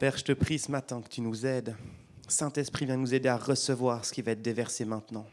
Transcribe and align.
Père, 0.00 0.16
je 0.16 0.24
te 0.24 0.32
prie 0.32 0.58
ce 0.58 0.70
matin 0.70 1.02
que 1.02 1.10
tu 1.10 1.20
nous 1.20 1.44
aides. 1.44 1.76
Saint-Esprit, 2.26 2.86
viens 2.86 2.96
nous 2.96 3.12
aider 3.12 3.28
à 3.28 3.36
recevoir 3.36 4.06
ce 4.06 4.14
qui 4.14 4.22
va 4.22 4.30
être 4.30 4.40
déversé 4.40 4.86
maintenant. 4.86 5.26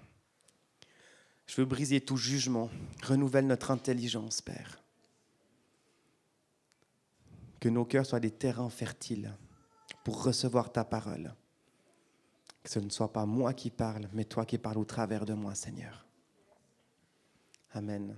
Je 1.46 1.56
veux 1.56 1.66
briser 1.66 2.02
tout 2.02 2.18
jugement. 2.18 2.70
Renouvelle 3.02 3.48
notre 3.48 3.72
intelligence, 3.72 4.42
Père. 4.42 4.84
Que 7.62 7.70
nos 7.70 7.86
cœurs 7.86 8.06
soient 8.06 8.20
des 8.20 8.32
terrains 8.32 8.70
fertiles 8.70 9.32
pour 10.04 10.22
recevoir 10.22 10.70
ta 10.70 10.84
parole. 10.84 11.34
Que 12.62 12.70
ce 12.70 12.80
ne 12.80 12.90
soit 12.90 13.14
pas 13.14 13.26
moi 13.26 13.54
qui 13.54 13.70
parle, 13.70 14.10
mais 14.12 14.26
toi 14.26 14.46
qui 14.46 14.58
parles 14.58 14.80
au 14.80 14.84
travers 14.84 15.26
de 15.26 15.34
moi, 15.34 15.56
Seigneur. 15.56 16.06
Amen. 17.72 18.18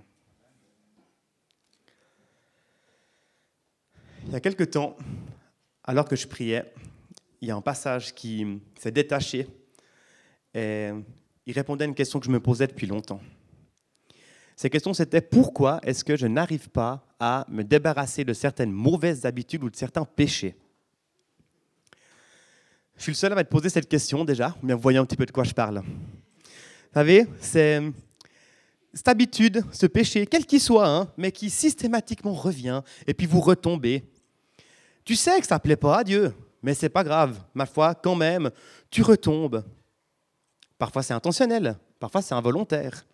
Il 4.24 4.32
y 4.32 4.34
a 4.34 4.40
quelque 4.40 4.64
temps, 4.64 4.96
alors 5.90 6.04
que 6.04 6.14
je 6.14 6.28
priais, 6.28 6.72
il 7.40 7.48
y 7.48 7.50
a 7.50 7.56
un 7.56 7.60
passage 7.60 8.14
qui 8.14 8.60
s'est 8.78 8.92
détaché 8.92 9.48
et 10.54 10.90
il 11.46 11.52
répondait 11.52 11.84
à 11.84 11.88
une 11.88 11.96
question 11.96 12.20
que 12.20 12.26
je 12.26 12.30
me 12.30 12.38
posais 12.38 12.68
depuis 12.68 12.86
longtemps. 12.86 13.20
Cette 14.54 14.70
question, 14.70 14.94
c'était 14.94 15.20
pourquoi 15.20 15.80
est-ce 15.82 16.04
que 16.04 16.14
je 16.14 16.28
n'arrive 16.28 16.68
pas 16.68 17.04
à 17.18 17.44
me 17.48 17.64
débarrasser 17.64 18.24
de 18.24 18.32
certaines 18.32 18.70
mauvaises 18.70 19.26
habitudes 19.26 19.64
ou 19.64 19.68
de 19.68 19.74
certains 19.74 20.04
péchés? 20.04 20.54
Je 22.96 23.02
suis 23.02 23.10
le 23.10 23.16
seul 23.16 23.32
à 23.32 23.34
m'être 23.34 23.50
posé 23.50 23.68
cette 23.68 23.88
question 23.88 24.24
déjà, 24.24 24.56
bien 24.62 24.76
vous 24.76 24.82
voyez 24.82 24.98
un 24.98 25.04
petit 25.04 25.16
peu 25.16 25.26
de 25.26 25.32
quoi 25.32 25.42
je 25.42 25.54
parle. 25.54 25.78
Vous 25.80 26.94
savez, 26.94 27.26
c'est 27.40 27.82
cette 28.94 29.08
habitude, 29.08 29.64
ce 29.72 29.86
péché, 29.86 30.24
quel 30.24 30.46
qu'il 30.46 30.60
soit, 30.60 30.88
hein, 30.88 31.12
mais 31.16 31.32
qui 31.32 31.50
systématiquement 31.50 32.34
revient, 32.34 32.82
et 33.08 33.14
puis 33.14 33.26
vous 33.26 33.40
retombez. 33.40 34.04
Tu 35.04 35.16
sais 35.16 35.40
que 35.40 35.46
ça 35.46 35.56
ne 35.56 35.60
plaît 35.60 35.76
pas 35.76 35.98
à 35.98 36.04
Dieu, 36.04 36.34
mais 36.62 36.74
c'est 36.74 36.88
pas 36.88 37.04
grave. 37.04 37.38
Ma 37.54 37.66
foi, 37.66 37.94
quand 37.94 38.14
même, 38.14 38.50
tu 38.90 39.02
retombes. 39.02 39.64
Parfois 40.78 41.02
c'est 41.02 41.14
intentionnel, 41.14 41.76
parfois 41.98 42.22
c'est 42.22 42.34
involontaire. 42.34 43.04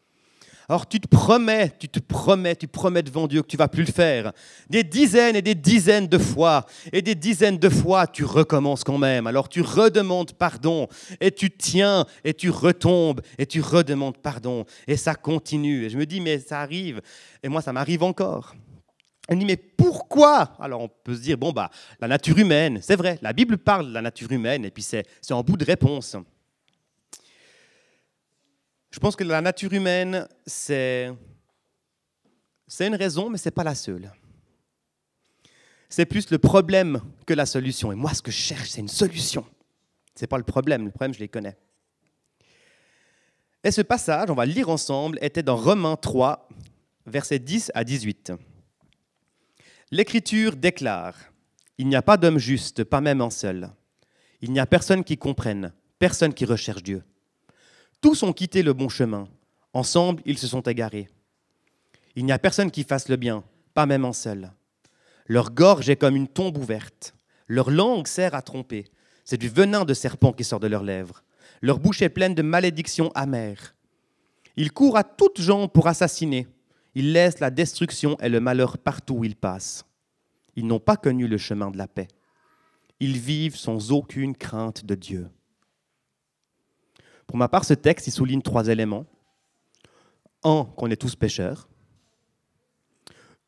Alors 0.68 0.88
tu 0.88 1.00
te 1.00 1.06
promets, 1.06 1.72
tu 1.78 1.88
te 1.88 2.00
promets, 2.00 2.56
tu 2.56 2.66
promets 2.66 3.02
devant 3.02 3.28
Dieu 3.28 3.42
que 3.42 3.46
tu 3.46 3.56
vas 3.56 3.68
plus 3.68 3.84
le 3.84 3.92
faire. 3.92 4.32
Des 4.68 4.82
dizaines 4.82 5.36
et 5.36 5.42
des 5.42 5.54
dizaines 5.54 6.08
de 6.08 6.18
fois, 6.18 6.66
et 6.92 7.02
des 7.02 7.14
dizaines 7.14 7.58
de 7.58 7.68
fois, 7.68 8.06
tu 8.06 8.24
recommences 8.24 8.82
quand 8.82 8.98
même. 8.98 9.28
Alors 9.28 9.48
tu 9.48 9.62
redemandes 9.62 10.32
pardon, 10.32 10.88
et 11.20 11.30
tu 11.30 11.50
tiens, 11.50 12.04
et 12.24 12.34
tu 12.34 12.50
retombes, 12.50 13.20
et 13.38 13.46
tu 13.46 13.60
redemandes 13.60 14.18
pardon, 14.18 14.64
et 14.88 14.96
ça 14.96 15.14
continue. 15.14 15.84
Et 15.84 15.90
je 15.90 15.98
me 15.98 16.06
dis, 16.06 16.20
mais 16.20 16.40
ça 16.40 16.60
arrive, 16.60 17.00
et 17.42 17.48
moi 17.48 17.62
ça 17.62 17.72
m'arrive 17.72 18.02
encore. 18.02 18.54
Elle 19.28 19.38
dit, 19.38 19.44
mais 19.44 19.56
pourquoi? 19.56 20.56
Alors 20.60 20.80
on 20.80 20.88
peut 20.88 21.14
se 21.14 21.20
dire, 21.20 21.36
bon, 21.36 21.52
bah, 21.52 21.70
la 22.00 22.08
nature 22.08 22.38
humaine, 22.38 22.80
c'est 22.80 22.96
vrai, 22.96 23.18
la 23.22 23.32
Bible 23.32 23.58
parle 23.58 23.88
de 23.88 23.92
la 23.92 24.02
nature 24.02 24.30
humaine, 24.30 24.64
et 24.64 24.70
puis 24.70 24.82
c'est 24.82 25.04
en 25.30 25.42
bout 25.42 25.56
de 25.56 25.64
réponse. 25.64 26.16
Je 28.90 28.98
pense 28.98 29.16
que 29.16 29.24
la 29.24 29.40
nature 29.40 29.72
humaine, 29.72 30.26
c'est 30.46 31.12
une 32.80 32.94
raison, 32.94 33.28
mais 33.28 33.38
ce 33.38 33.48
n'est 33.48 33.52
pas 33.52 33.64
la 33.64 33.74
seule. 33.74 34.12
C'est 35.88 36.06
plus 36.06 36.30
le 36.30 36.38
problème 36.38 37.00
que 37.26 37.34
la 37.34 37.46
solution. 37.46 37.92
Et 37.92 37.94
moi, 37.94 38.14
ce 38.14 38.22
que 38.22 38.30
je 38.30 38.36
cherche, 38.36 38.70
c'est 38.70 38.80
une 38.80 38.88
solution. 38.88 39.44
Ce 40.14 40.22
n'est 40.22 40.28
pas 40.28 40.38
le 40.38 40.44
problème, 40.44 40.84
le 40.84 40.90
problème, 40.90 41.14
je 41.14 41.20
les 41.20 41.28
connais. 41.28 41.56
Et 43.62 43.70
ce 43.70 43.82
passage, 43.82 44.30
on 44.30 44.34
va 44.34 44.46
le 44.46 44.52
lire 44.52 44.68
ensemble, 44.68 45.18
était 45.20 45.42
dans 45.42 45.56
Romains 45.56 45.96
3, 45.96 46.48
versets 47.06 47.38
10 47.38 47.72
à 47.74 47.84
18. 47.84 48.32
L'Écriture 49.92 50.56
déclare, 50.56 51.14
Il 51.78 51.86
n'y 51.86 51.94
a 51.94 52.02
pas 52.02 52.16
d'homme 52.16 52.38
juste, 52.38 52.82
pas 52.82 53.00
même 53.00 53.20
un 53.20 53.30
seul. 53.30 53.70
Il 54.40 54.50
n'y 54.50 54.58
a 54.58 54.66
personne 54.66 55.04
qui 55.04 55.16
comprenne, 55.16 55.72
personne 56.00 56.34
qui 56.34 56.44
recherche 56.44 56.82
Dieu. 56.82 57.04
Tous 58.00 58.24
ont 58.24 58.32
quitté 58.32 58.64
le 58.64 58.72
bon 58.72 58.88
chemin. 58.88 59.28
Ensemble, 59.72 60.22
ils 60.26 60.38
se 60.38 60.48
sont 60.48 60.62
égarés. 60.62 61.08
Il 62.16 62.24
n'y 62.24 62.32
a 62.32 62.38
personne 62.40 62.72
qui 62.72 62.82
fasse 62.82 63.08
le 63.08 63.14
bien, 63.14 63.44
pas 63.74 63.86
même 63.86 64.04
un 64.04 64.12
seul. 64.12 64.50
Leur 65.26 65.52
gorge 65.52 65.88
est 65.88 65.94
comme 65.94 66.16
une 66.16 66.26
tombe 66.26 66.56
ouverte. 66.56 67.14
Leur 67.46 67.70
langue 67.70 68.08
sert 68.08 68.34
à 68.34 68.42
tromper. 68.42 68.86
C'est 69.24 69.38
du 69.38 69.48
venin 69.48 69.84
de 69.84 69.94
serpent 69.94 70.32
qui 70.32 70.42
sort 70.42 70.58
de 70.58 70.66
leurs 70.66 70.82
lèvres. 70.82 71.22
Leur 71.62 71.78
bouche 71.78 72.02
est 72.02 72.08
pleine 72.08 72.34
de 72.34 72.42
malédictions 72.42 73.12
amères. 73.14 73.76
Ils 74.56 74.72
courent 74.72 74.96
à 74.96 75.04
toutes 75.04 75.40
jambes 75.40 75.70
pour 75.70 75.86
assassiner. 75.86 76.48
Ils 76.96 77.12
laissent 77.12 77.40
la 77.40 77.50
destruction 77.50 78.16
et 78.20 78.30
le 78.30 78.40
malheur 78.40 78.78
partout 78.78 79.16
où 79.16 79.24
ils 79.24 79.36
passent. 79.36 79.84
Ils 80.56 80.66
n'ont 80.66 80.80
pas 80.80 80.96
connu 80.96 81.28
le 81.28 81.36
chemin 81.36 81.70
de 81.70 81.76
la 81.76 81.86
paix. 81.86 82.08
Ils 83.00 83.18
vivent 83.18 83.54
sans 83.54 83.92
aucune 83.92 84.34
crainte 84.34 84.82
de 84.82 84.94
Dieu. 84.94 85.28
Pour 87.26 87.36
ma 87.36 87.48
part, 87.48 87.66
ce 87.66 87.74
texte, 87.74 88.08
souligne 88.08 88.40
trois 88.40 88.68
éléments. 88.68 89.04
Un, 90.42 90.64
qu'on 90.74 90.90
est 90.90 90.96
tous 90.96 91.14
pécheurs. 91.16 91.68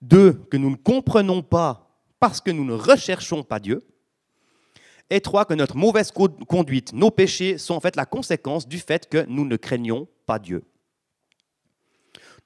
Deux, 0.03 0.35
que 0.51 0.59
nous 0.59 0.69
ne 0.69 0.77
comprenons 0.77 1.41
pas 1.41 1.99
parce 2.21 2.43
que 2.43 2.51
nous 2.51 2.67
ne 2.67 2.75
recherchons 2.75 3.43
pas 3.43 3.61
Dieu. 3.61 3.83
Et 5.09 5.23
trois, 5.23 5.47
que 5.47 5.55
notre 5.55 5.79
mauvaise 5.79 6.13
conduite, 6.13 6.93
nos 6.93 7.11
péchés 7.11 7.57
sont 7.57 7.77
en 7.77 7.81
fait 7.81 7.97
la 7.97 8.05
conséquence 8.05 8.69
du 8.69 8.79
fait 8.79 9.09
que 9.09 9.25
nous 9.25 9.47
ne 9.47 9.57
craignons 9.57 10.07
pas 10.27 10.39
Dieu. 10.39 10.67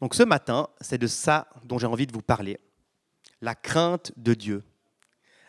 Donc 0.02 0.16
ce 0.16 0.24
matin, 0.24 0.68
c'est 0.80 0.98
de 0.98 1.06
ça 1.06 1.46
dont 1.64 1.78
j'ai 1.78 1.86
envie 1.86 2.08
de 2.08 2.12
vous 2.12 2.22
parler. 2.22 2.58
La 3.40 3.54
crainte 3.54 4.12
de 4.16 4.34
Dieu 4.34 4.64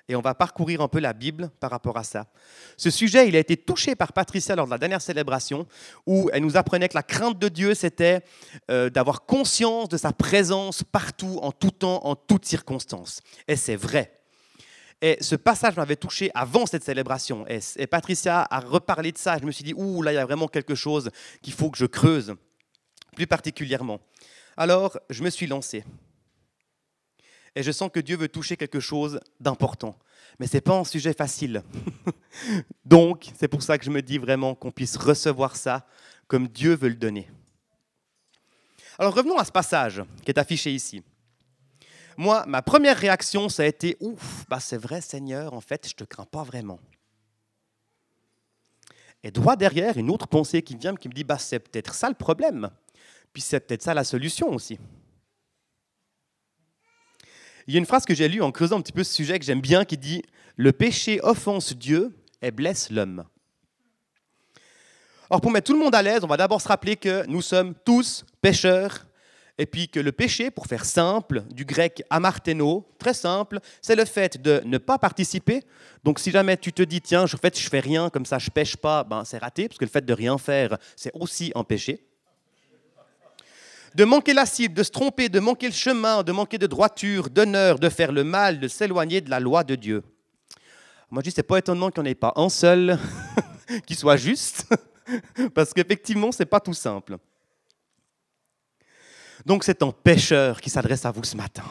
et 0.09 0.15
on 0.17 0.21
va 0.21 0.35
parcourir 0.35 0.81
un 0.81 0.89
peu 0.89 0.99
la 0.99 1.13
Bible 1.13 1.49
par 1.61 1.71
rapport 1.71 1.97
à 1.97 2.03
ça. 2.03 2.27
Ce 2.75 2.89
sujet, 2.89 3.27
il 3.29 3.37
a 3.37 3.39
été 3.39 3.55
touché 3.55 3.95
par 3.95 4.11
Patricia 4.11 4.53
lors 4.53 4.65
de 4.65 4.71
la 4.71 4.77
dernière 4.77 5.01
célébration, 5.01 5.65
où 6.05 6.29
elle 6.33 6.43
nous 6.43 6.57
apprenait 6.57 6.89
que 6.89 6.95
la 6.95 7.03
crainte 7.03 7.39
de 7.39 7.47
Dieu, 7.47 7.73
c'était 7.73 8.21
euh, 8.69 8.89
d'avoir 8.89 9.25
conscience 9.25 9.87
de 9.87 9.95
sa 9.95 10.11
présence 10.11 10.83
partout, 10.83 11.39
en 11.41 11.53
tout 11.53 11.71
temps, 11.71 12.05
en 12.05 12.17
toutes 12.17 12.45
circonstances. 12.45 13.21
Et 13.47 13.55
c'est 13.55 13.77
vrai. 13.77 14.19
Et 15.01 15.17
ce 15.21 15.37
passage 15.37 15.77
m'avait 15.77 15.95
touché 15.95 16.31
avant 16.35 16.65
cette 16.65 16.83
célébration. 16.83 17.47
Et, 17.47 17.59
et, 17.77 17.87
Patricia 17.87 18.45
a 18.51 18.59
reparlé 18.59 19.13
de 19.13 19.17
ça. 19.17 19.37
Je 19.39 19.45
me 19.45 19.51
suis 19.51 19.63
dit, 19.63 19.73
ouh, 19.73 20.01
là, 20.01 20.11
il 20.11 20.15
y 20.15 20.19
a 20.19 20.25
vraiment 20.25 20.49
quelque 20.49 20.75
chose 20.75 21.09
qu'il 21.41 21.53
faut 21.53 21.71
que 21.71 21.77
je 21.77 21.85
creuse, 21.85 22.35
plus 23.15 23.25
particulièrement. 23.25 24.01
Alors, 24.57 24.97
je 25.09 25.23
me 25.23 25.29
suis 25.29 25.47
lancé 25.47 25.83
et 27.55 27.63
je 27.63 27.71
sens 27.71 27.89
que 27.91 27.99
Dieu 27.99 28.17
veut 28.17 28.29
toucher 28.29 28.57
quelque 28.57 28.79
chose 28.79 29.19
d'important. 29.39 29.97
Mais 30.39 30.47
ce 30.47 30.57
n'est 30.57 30.61
pas 30.61 30.75
un 30.75 30.83
sujet 30.83 31.13
facile. 31.13 31.63
Donc, 32.85 33.31
c'est 33.37 33.47
pour 33.47 33.61
ça 33.61 33.77
que 33.77 33.85
je 33.85 33.91
me 33.91 34.01
dis 34.01 34.17
vraiment 34.17 34.55
qu'on 34.55 34.71
puisse 34.71 34.97
recevoir 34.97 35.55
ça 35.55 35.85
comme 36.27 36.47
Dieu 36.47 36.75
veut 36.75 36.89
le 36.89 36.95
donner. 36.95 37.29
Alors 38.97 39.13
revenons 39.13 39.37
à 39.37 39.45
ce 39.45 39.51
passage 39.51 40.03
qui 40.23 40.31
est 40.31 40.37
affiché 40.37 40.71
ici. 40.71 41.03
Moi, 42.17 42.45
ma 42.47 42.61
première 42.61 42.97
réaction, 42.97 43.49
ça 43.49 43.63
a 43.63 43.65
été 43.65 43.97
Ouf, 43.99 44.45
bah 44.47 44.59
c'est 44.59 44.77
vrai, 44.77 45.01
Seigneur, 45.01 45.53
en 45.53 45.61
fait, 45.61 45.87
je 45.87 45.93
ne 45.93 45.97
te 45.97 46.03
crains 46.03 46.25
pas 46.25 46.43
vraiment. 46.43 46.79
Et 49.23 49.31
droit 49.31 49.55
derrière, 49.55 49.97
une 49.97 50.11
autre 50.11 50.27
pensée 50.27 50.61
qui 50.61 50.75
vient, 50.75 50.95
qui 50.95 51.07
me 51.07 51.13
dit 51.13 51.23
bah, 51.23 51.39
C'est 51.39 51.59
peut-être 51.59 51.93
ça 51.93 52.09
le 52.09 52.15
problème. 52.15 52.69
Puis 53.33 53.41
c'est 53.41 53.59
peut-être 53.59 53.81
ça 53.81 53.93
la 53.93 54.03
solution 54.03 54.49
aussi. 54.53 54.77
Il 57.67 57.73
y 57.73 57.77
a 57.77 57.79
une 57.79 57.85
phrase 57.85 58.05
que 58.05 58.13
j'ai 58.13 58.27
lue 58.27 58.41
en 58.41 58.51
creusant 58.51 58.77
un 58.77 58.81
petit 58.81 58.91
peu 58.91 59.03
ce 59.03 59.13
sujet 59.13 59.39
que 59.39 59.45
j'aime 59.45 59.61
bien 59.61 59.85
qui 59.85 59.97
dit 59.97 60.21
Le 60.55 60.71
péché 60.71 61.19
offense 61.23 61.73
Dieu 61.73 62.15
et 62.41 62.51
blesse 62.51 62.91
l'homme. 62.91 63.25
Or, 65.29 65.41
pour 65.41 65.51
mettre 65.51 65.67
tout 65.67 65.73
le 65.73 65.79
monde 65.79 65.95
à 65.95 66.01
l'aise, 66.01 66.23
on 66.23 66.27
va 66.27 66.37
d'abord 66.37 66.61
se 66.61 66.67
rappeler 66.67 66.95
que 66.95 67.25
nous 67.25 67.41
sommes 67.41 67.73
tous 67.85 68.25
pécheurs 68.41 69.07
et 69.57 69.65
puis 69.65 69.87
que 69.87 69.99
le 69.99 70.11
péché, 70.11 70.51
pour 70.51 70.67
faire 70.67 70.83
simple, 70.83 71.43
du 71.51 71.63
grec 71.63 72.03
amarteno, 72.09 72.87
très 72.99 73.13
simple, 73.13 73.59
c'est 73.81 73.95
le 73.95 74.05
fait 74.05 74.41
de 74.41 74.61
ne 74.65 74.77
pas 74.77 74.97
participer. 74.97 75.63
Donc 76.03 76.19
si 76.19 76.31
jamais 76.31 76.57
tu 76.57 76.73
te 76.73 76.83
dis, 76.83 77.01
tiens, 77.01 77.23
en 77.23 77.27
fait, 77.27 77.57
je 77.57 77.69
fais 77.69 77.79
rien, 77.79 78.09
comme 78.09 78.25
ça 78.25 78.39
je 78.39 78.49
pêche 78.49 78.75
pas, 78.75 79.03
ben, 79.03 79.23
c'est 79.25 79.37
raté, 79.37 79.67
parce 79.67 79.77
que 79.77 79.85
le 79.85 79.91
fait 79.91 80.05
de 80.05 80.13
rien 80.13 80.37
faire, 80.37 80.77
c'est 80.95 81.11
aussi 81.13 81.51
un 81.55 81.63
péché 81.63 82.03
de 83.95 84.03
manquer 84.03 84.33
la 84.33 84.45
cible, 84.45 84.73
de 84.73 84.83
se 84.83 84.91
tromper, 84.91 85.29
de 85.29 85.39
manquer 85.39 85.67
le 85.67 85.73
chemin, 85.73 86.23
de 86.23 86.31
manquer 86.31 86.57
de 86.57 86.67
droiture, 86.67 87.29
d'honneur, 87.29 87.79
de 87.79 87.89
faire 87.89 88.11
le 88.11 88.23
mal, 88.23 88.59
de 88.59 88.67
s'éloigner 88.67 89.21
de 89.21 89.29
la 89.29 89.39
loi 89.39 89.63
de 89.63 89.75
Dieu. 89.75 90.03
Moi, 91.09 91.21
je 91.23 91.29
dis, 91.29 91.35
c'est 91.35 91.43
pas 91.43 91.57
étonnant 91.57 91.91
qu'il 91.91 92.01
n'y 92.01 92.09
en 92.09 92.11
ait 92.11 92.15
pas 92.15 92.33
un 92.35 92.49
seul 92.49 92.97
qui 93.85 93.95
soit 93.95 94.17
juste, 94.17 94.65
parce 95.53 95.73
qu'effectivement, 95.73 96.31
ce 96.31 96.41
n'est 96.41 96.47
pas 96.47 96.59
tout 96.59 96.73
simple. 96.73 97.17
Donc, 99.45 99.63
c'est 99.63 99.83
un 99.83 99.91
pécheur 99.91 100.59
qui 100.59 100.69
s'adresse 100.69 101.05
à 101.05 101.11
vous 101.11 101.23
ce 101.23 101.37
matin. 101.37 101.65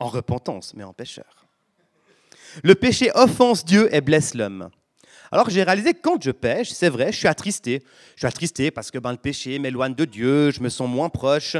En 0.00 0.08
repentance, 0.08 0.74
mais 0.74 0.84
en 0.84 0.92
pécheur. 0.92 1.46
Le 2.62 2.74
péché 2.74 3.10
offense 3.14 3.64
Dieu 3.64 3.94
et 3.94 4.00
blesse 4.00 4.34
l'homme. 4.34 4.70
Alors 5.32 5.50
j'ai 5.50 5.62
réalisé 5.62 5.94
que 5.94 6.00
quand 6.00 6.22
je 6.22 6.30
pêche, 6.30 6.70
c'est 6.70 6.88
vrai, 6.88 7.12
je 7.12 7.18
suis 7.18 7.28
attristé. 7.28 7.82
Je 8.14 8.20
suis 8.20 8.26
attristé 8.26 8.70
parce 8.70 8.90
que 8.90 8.98
ben, 8.98 9.12
le 9.12 9.18
péché 9.18 9.58
m'éloigne 9.58 9.94
de 9.94 10.04
Dieu, 10.04 10.50
je 10.50 10.60
me 10.60 10.68
sens 10.68 10.88
moins 10.88 11.08
proche. 11.08 11.56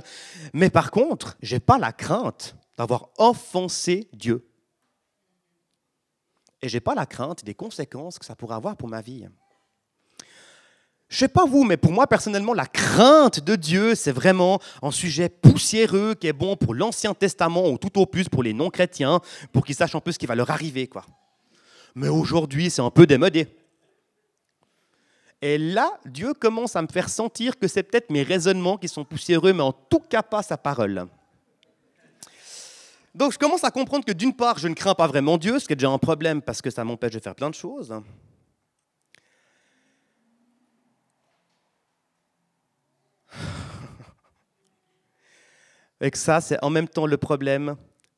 Mais 0.53 0.71
par 0.71 0.91
contre, 0.91 1.37
je 1.43 1.55
n'ai 1.57 1.61
pas 1.61 1.79
la 1.79 1.93
crainte 1.93 2.57
d'avoir 2.77 3.09
offensé 3.19 4.09
Dieu. 4.13 4.47
et 6.63 6.69
j'ai 6.69 6.81
pas 6.81 6.95
la 6.95 7.07
crainte 7.07 7.45
des 7.45 7.55
conséquences 7.55 8.19
que 8.19 8.25
ça 8.25 8.35
pourrait 8.35 8.57
avoir 8.57 8.77
pour 8.77 8.89
ma 8.89 9.01
vie. 9.01 9.27
Je 11.09 11.19
sais 11.19 11.29
pas 11.29 11.45
vous, 11.47 11.63
mais 11.63 11.77
pour 11.77 11.93
moi 11.93 12.07
personnellement, 12.09 12.53
la 12.53 12.67
crainte 12.67 13.39
de 13.41 13.55
Dieu, 13.55 13.95
c'est 13.95 14.11
vraiment 14.11 14.59
un 14.83 14.91
sujet 14.91 15.29
poussiéreux 15.29 16.15
qui 16.15 16.27
est 16.27 16.33
bon 16.33 16.57
pour 16.57 16.75
l'Ancien 16.75 17.15
Testament 17.15 17.69
ou 17.69 17.79
tout 17.79 18.01
au 18.01 18.07
plus 18.07 18.29
pour 18.29 18.43
les 18.43 18.53
non-chrétiens, 18.53 19.21
pour 19.53 19.65
qu'ils 19.65 19.77
sachent 19.77 19.95
un 19.95 20.01
peu 20.01 20.11
ce 20.11 20.19
qui 20.19 20.27
va 20.27 20.35
leur 20.35 20.51
arriver, 20.51 20.89
quoi. 20.89 21.05
Mais 21.97 22.09
aujourd'hui, 22.09 22.69
c'est 22.69 22.83
un 22.83 22.91
peu 22.91 23.07
démodé. 23.07 23.49
Et 25.41 25.57
là, 25.57 25.99
Dieu 26.05 26.35
commence 26.35 26.77
à 26.77 26.83
me 26.83 26.89
faire 26.89 27.09
sentir 27.09 27.59
que 27.59 27.67
c'est 27.67 27.83
peut-être 27.83 28.11
mes 28.11 28.23
raisonnements 28.23 28.77
qui 28.77 28.87
sont 28.87 29.03
poussiéreux, 29.03 29.55
mais 29.55 29.63
en 29.63 29.73
tout 29.73 30.01
cas 30.01 30.23
pas 30.23 30.43
sa 30.43 30.59
parole. 30.59 31.07
Donc 33.15 33.33
je 33.33 33.39
commence 33.39 33.65
à 33.65 33.71
comprendre 33.71 34.05
que 34.05 34.13
d'une 34.13 34.35
part, 34.35 34.59
je 34.59 34.69
ne 34.69 34.75
crains 34.75 34.95
pas 34.95 35.07
vraiment 35.07 35.39
Dieu, 35.39 35.59
ce 35.59 35.67
qui 35.67 35.73
est 35.73 35.77
déjà 35.77 35.89
un 35.89 35.97
problème 35.97 36.43
parce 36.43 36.61
que 36.61 36.69
ça 36.69 36.85
m'empêche 36.85 37.15
de 37.15 37.19
faire 37.19 37.35
plein 37.35 37.49
de 37.49 37.55
choses. 37.55 37.95
Et 46.03 46.11
que 46.11 46.19
ça, 46.19 46.43
c'est 46.43 46.63
en 46.63 46.69
même 46.69 46.89
temps 46.89 47.07
le 47.07 47.17
problème, 47.17 47.75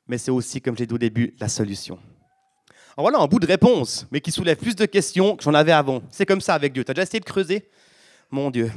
mais 0.08 0.18
c'est 0.18 0.32
aussi, 0.32 0.60
comme 0.60 0.76
j'ai 0.76 0.86
dit 0.86 0.94
au 0.94 0.98
début, 0.98 1.32
la 1.38 1.48
solution. 1.48 2.00
Alors 2.98 3.12
voilà 3.12 3.22
un 3.22 3.28
bout 3.28 3.38
de 3.38 3.46
réponse, 3.46 4.08
mais 4.10 4.20
qui 4.20 4.32
soulève 4.32 4.56
plus 4.56 4.74
de 4.74 4.84
questions 4.84 5.36
que 5.36 5.44
j'en 5.44 5.54
avais 5.54 5.70
avant. 5.70 6.02
C'est 6.10 6.26
comme 6.26 6.40
ça 6.40 6.54
avec 6.54 6.72
Dieu. 6.72 6.82
Tu 6.82 6.90
as 6.90 6.94
déjà 6.94 7.04
essayé 7.04 7.20
de 7.20 7.24
creuser? 7.24 7.68
Mon 8.28 8.50
Dieu. 8.50 8.72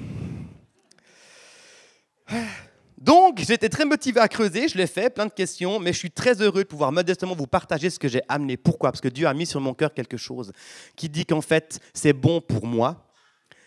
Donc, 2.99 3.39
j'étais 3.39 3.67
très 3.67 3.83
motivé 3.83 4.19
à 4.19 4.27
creuser, 4.27 4.67
je 4.67 4.77
l'ai 4.77 4.85
fait, 4.85 5.09
plein 5.09 5.25
de 5.25 5.31
questions, 5.31 5.79
mais 5.79 5.91
je 5.91 5.97
suis 5.97 6.11
très 6.11 6.39
heureux 6.39 6.61
de 6.61 6.67
pouvoir 6.67 6.91
modestement 6.91 7.33
vous 7.33 7.47
partager 7.47 7.89
ce 7.89 7.97
que 7.97 8.07
j'ai 8.07 8.21
amené. 8.29 8.57
Pourquoi? 8.57 8.91
Parce 8.91 9.01
que 9.01 9.07
Dieu 9.07 9.25
a 9.25 9.33
mis 9.33 9.47
sur 9.47 9.59
mon 9.59 9.73
cœur 9.73 9.91
quelque 9.91 10.17
chose 10.17 10.51
qui 10.95 11.09
dit 11.09 11.25
qu'en 11.25 11.41
fait, 11.41 11.79
c'est 11.91 12.13
bon 12.13 12.41
pour 12.41 12.67
moi, 12.67 13.11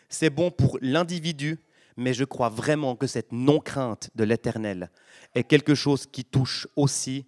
c'est 0.09 0.31
bon 0.31 0.53
pour 0.53 0.79
l'individu, 0.81 1.59
mais 1.97 2.15
je 2.15 2.23
crois 2.23 2.49
vraiment 2.49 2.95
que 2.95 3.09
cette 3.09 3.33
non-crainte 3.33 4.11
de 4.15 4.23
l'éternel 4.23 4.89
est 5.35 5.43
quelque 5.43 5.75
chose 5.75 6.07
qui 6.07 6.25
touche 6.25 6.69
aussi 6.77 7.27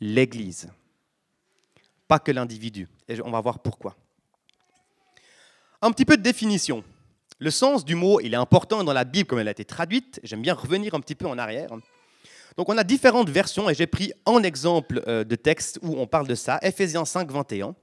l'Église, 0.00 0.68
pas 2.08 2.18
que 2.18 2.32
l'individu. 2.32 2.88
Et 3.08 3.20
on 3.22 3.30
va 3.30 3.40
voir 3.40 3.60
pourquoi. 3.60 3.96
Un 5.80 5.92
petit 5.92 6.04
peu 6.04 6.16
de 6.16 6.22
définition. 6.22 6.82
Le 7.38 7.50
sens 7.52 7.84
du 7.84 7.94
mot, 7.94 8.18
il 8.20 8.34
est 8.34 8.38
important 8.38 8.82
dans 8.82 8.92
la 8.92 9.04
Bible 9.04 9.28
comme 9.28 9.38
elle 9.38 9.46
a 9.46 9.52
été 9.52 9.64
traduite. 9.64 10.18
J'aime 10.24 10.42
bien 10.42 10.54
revenir 10.54 10.94
un 10.94 11.00
petit 11.00 11.14
peu 11.14 11.26
en 11.26 11.38
arrière. 11.38 11.70
Donc 12.56 12.68
on 12.68 12.76
a 12.76 12.82
différentes 12.82 13.30
versions 13.30 13.70
et 13.70 13.74
j'ai 13.74 13.86
pris 13.86 14.12
un 14.26 14.42
exemple 14.42 15.02
euh, 15.06 15.22
de 15.22 15.36
texte 15.36 15.78
où 15.82 15.94
on 15.96 16.08
parle 16.08 16.26
de 16.26 16.34
ça, 16.34 16.58
Ephésiens 16.62 17.04
5, 17.04 17.30
21. 17.30 17.76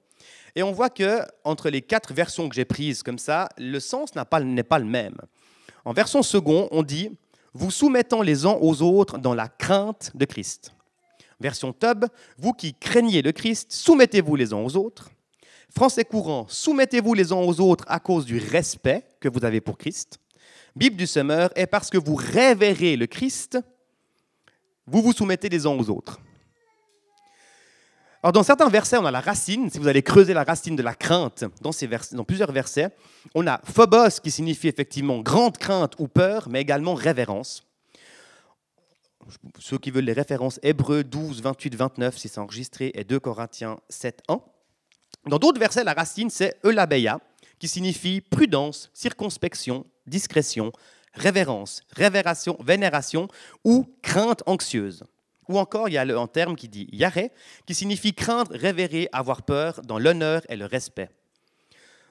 Et 0.58 0.64
on 0.64 0.74
voit 0.74 0.90
que 0.90 1.22
entre 1.46 1.70
les 1.70 1.82
quatre 1.82 2.14
versions 2.14 2.50
que 2.50 2.56
j'ai 2.56 2.66
prises 2.66 3.02
comme 3.02 3.18
ça, 3.18 3.48
le 3.58 3.80
sens 3.80 4.14
n'est 4.16 4.26
pas, 4.26 4.42
pas 4.42 4.80
le 4.80 4.86
même. 4.86 5.16
En 5.86 5.94
version 5.94 6.22
second, 6.24 6.68
on 6.72 6.84
dit 6.84 7.10
vous 7.54 7.72
soumettant 7.72 8.22
les 8.22 8.46
uns 8.46 8.58
aux 8.60 8.82
autres 8.82 9.18
dans 9.18 9.34
la 9.34 9.48
crainte 9.48 10.12
de 10.14 10.26
Christ. 10.26 10.75
Version 11.40 11.74
Tub, 11.74 12.06
vous 12.38 12.54
qui 12.54 12.74
craignez 12.74 13.22
le 13.22 13.32
Christ, 13.32 13.72
soumettez-vous 13.72 14.36
les 14.36 14.54
uns 14.54 14.58
aux 14.58 14.76
autres. 14.76 15.10
Français 15.70 16.06
courant, 16.06 16.46
soumettez-vous 16.48 17.14
les 17.14 17.34
uns 17.34 17.38
aux 17.38 17.60
autres 17.60 17.84
à 17.88 18.00
cause 18.00 18.26
du 18.26 18.38
respect 18.38 19.06
que 19.20 19.28
vous 19.28 19.44
avez 19.44 19.62
pour 19.62 19.78
Christ. 19.78 20.20
Bible 20.76 20.96
du 20.96 21.08
semeur 21.08 21.50
est 21.56 21.68
parce 21.68 21.90
que 21.90 21.98
vous 21.98 22.16
révérez 22.16 22.96
le 22.96 23.08
Christ, 23.08 23.58
vous 24.88 25.02
vous 25.02 25.14
soumettez 25.14 25.50
les 25.50 25.66
uns 25.66 25.72
aux 25.72 25.90
autres. 25.90 26.20
Alors 28.26 28.34
dans 28.34 28.44
certains 28.44 28.70
versets, 28.70 28.98
on 28.98 29.06
a 29.06 29.12
la 29.12 29.22
racine, 29.22 29.70
si 29.70 29.78
vous 29.78 29.88
allez 29.88 30.02
creuser 30.02 30.34
la 30.34 30.44
racine 30.44 30.76
de 30.76 30.82
la 30.82 30.96
crainte 30.96 31.46
dans, 31.62 31.72
ces 31.72 31.88
dans 32.14 32.24
plusieurs 32.24 32.52
versets, 32.52 32.90
on 33.36 33.46
a 33.46 33.62
phobos 33.64 34.20
qui 34.24 34.32
signifie 34.32 34.68
effectivement 34.68 35.20
grande 35.20 35.58
crainte 35.58 35.94
ou 36.00 36.08
peur, 36.08 36.48
mais 36.50 36.62
également 36.62 36.96
révérence. 36.96 37.64
Ceux 39.60 39.78
qui 39.78 39.92
veulent 39.92 40.06
les 40.06 40.14
références, 40.14 40.60
Hébreux 40.62 41.04
12, 41.04 41.42
28, 41.42 41.76
29, 41.76 42.18
si 42.18 42.28
c'est 42.28 42.40
enregistré, 42.40 42.92
et 42.94 43.04
2 43.04 43.20
Corinthiens 43.20 43.78
7, 43.90 44.22
1. 44.28 44.40
Dans 45.28 45.40
d'autres 45.40 45.60
versets, 45.60 45.84
la 45.84 45.94
racine, 45.94 46.30
c'est 46.30 46.60
eulabeia, 46.64 47.20
qui 47.58 47.68
signifie 47.68 48.22
prudence, 48.22 48.92
circonspection, 48.94 49.86
discrétion, 50.06 50.72
révérence, 51.14 51.82
révération, 51.96 52.58
vénération 52.60 53.28
ou 53.64 53.88
crainte 54.02 54.44
anxieuse. 54.46 55.04
Ou 55.48 55.60
encore, 55.60 55.90
il 55.90 55.94
y 55.94 55.98
a 55.98 56.02
un 56.02 56.28
terme 56.28 56.56
qui 56.56 56.68
dit 56.68 56.88
yare, 56.92 57.30
qui 57.66 57.76
signifie 57.76 58.14
craindre, 58.14 58.52
révérer, 58.54 59.10
avoir 59.12 59.44
peur, 59.44 59.82
dans 59.84 60.00
l'honneur 60.00 60.42
et 60.50 60.56
le 60.56 60.66
respect. 60.66 61.10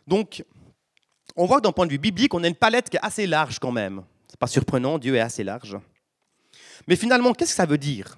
Donc, 0.06 0.44
on 1.37 1.46
voit 1.46 1.58
que 1.58 1.62
d'un 1.62 1.72
point 1.72 1.87
de 1.87 1.93
vue 1.93 1.99
biblique, 1.99 2.34
on 2.34 2.44
a 2.44 2.49
une 2.49 2.55
palette 2.55 2.90
qui 2.90 2.96
est 2.96 3.05
assez 3.05 3.26
large 3.26 3.58
quand 3.58 3.72
même. 3.72 4.05
Ce 4.28 4.34
n'est 4.34 4.38
pas 4.38 4.46
surprenant, 4.46 4.99
Dieu 4.99 5.17
est 5.17 5.20
assez 5.20 5.43
large. 5.43 5.76
Mais 6.87 6.97
finalement, 6.97 7.32
qu'est-ce 7.32 7.50
que 7.50 7.56
ça 7.56 7.67
veut 7.67 7.79
dire? 7.79 8.17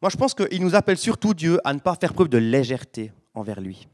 Moi, 0.00 0.10
je 0.10 0.16
pense 0.16 0.34
qu'il 0.34 0.62
nous 0.62 0.74
appelle 0.74 0.98
surtout 0.98 1.34
Dieu 1.34 1.58
à 1.64 1.74
ne 1.74 1.80
pas 1.80 1.96
faire 1.96 2.14
preuve 2.14 2.28
de 2.28 2.38
légèreté 2.38 3.12
envers 3.34 3.60
lui. 3.60 3.88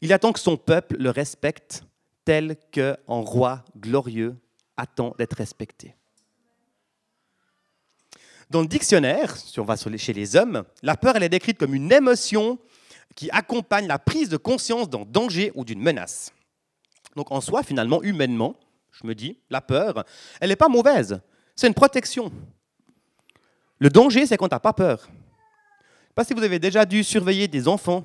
Il 0.00 0.12
attend 0.12 0.32
que 0.32 0.40
son 0.40 0.56
peuple 0.56 0.96
le 0.98 1.10
respecte 1.10 1.82
tel 2.24 2.56
qu'un 2.70 2.96
roi 3.06 3.64
glorieux 3.76 4.36
attend 4.76 5.14
d'être 5.18 5.36
respecté. 5.36 5.94
Dans 8.48 8.62
le 8.62 8.66
dictionnaire, 8.66 9.36
si 9.36 9.60
on 9.60 9.64
va 9.64 9.76
chez 9.76 10.12
les 10.12 10.36
hommes, 10.36 10.64
la 10.82 10.96
peur 10.96 11.16
elle 11.16 11.22
est 11.22 11.28
décrite 11.28 11.58
comme 11.58 11.74
une 11.74 11.92
émotion 11.92 12.58
qui 13.14 13.30
accompagne 13.30 13.86
la 13.86 13.98
prise 13.98 14.28
de 14.28 14.36
conscience 14.36 14.88
d'un 14.88 15.04
danger 15.04 15.52
ou 15.54 15.64
d'une 15.64 15.80
menace. 15.80 16.32
Donc 17.16 17.30
en 17.30 17.40
soi, 17.40 17.62
finalement, 17.62 18.02
humainement, 18.02 18.56
je 18.90 19.06
me 19.06 19.14
dis, 19.14 19.38
la 19.50 19.60
peur, 19.60 20.04
elle 20.40 20.48
n'est 20.48 20.56
pas 20.56 20.68
mauvaise, 20.68 21.20
c'est 21.56 21.66
une 21.66 21.74
protection. 21.74 22.32
Le 23.78 23.88
danger, 23.88 24.26
c'est 24.26 24.36
quand 24.36 24.48
tu 24.48 24.54
n'as 24.54 24.60
pas 24.60 24.72
peur 24.72 25.08
pas 26.14 26.24
si 26.24 26.34
vous 26.34 26.42
avez 26.42 26.58
déjà 26.58 26.84
dû 26.84 27.04
surveiller 27.04 27.48
des 27.48 27.68
enfants, 27.68 28.04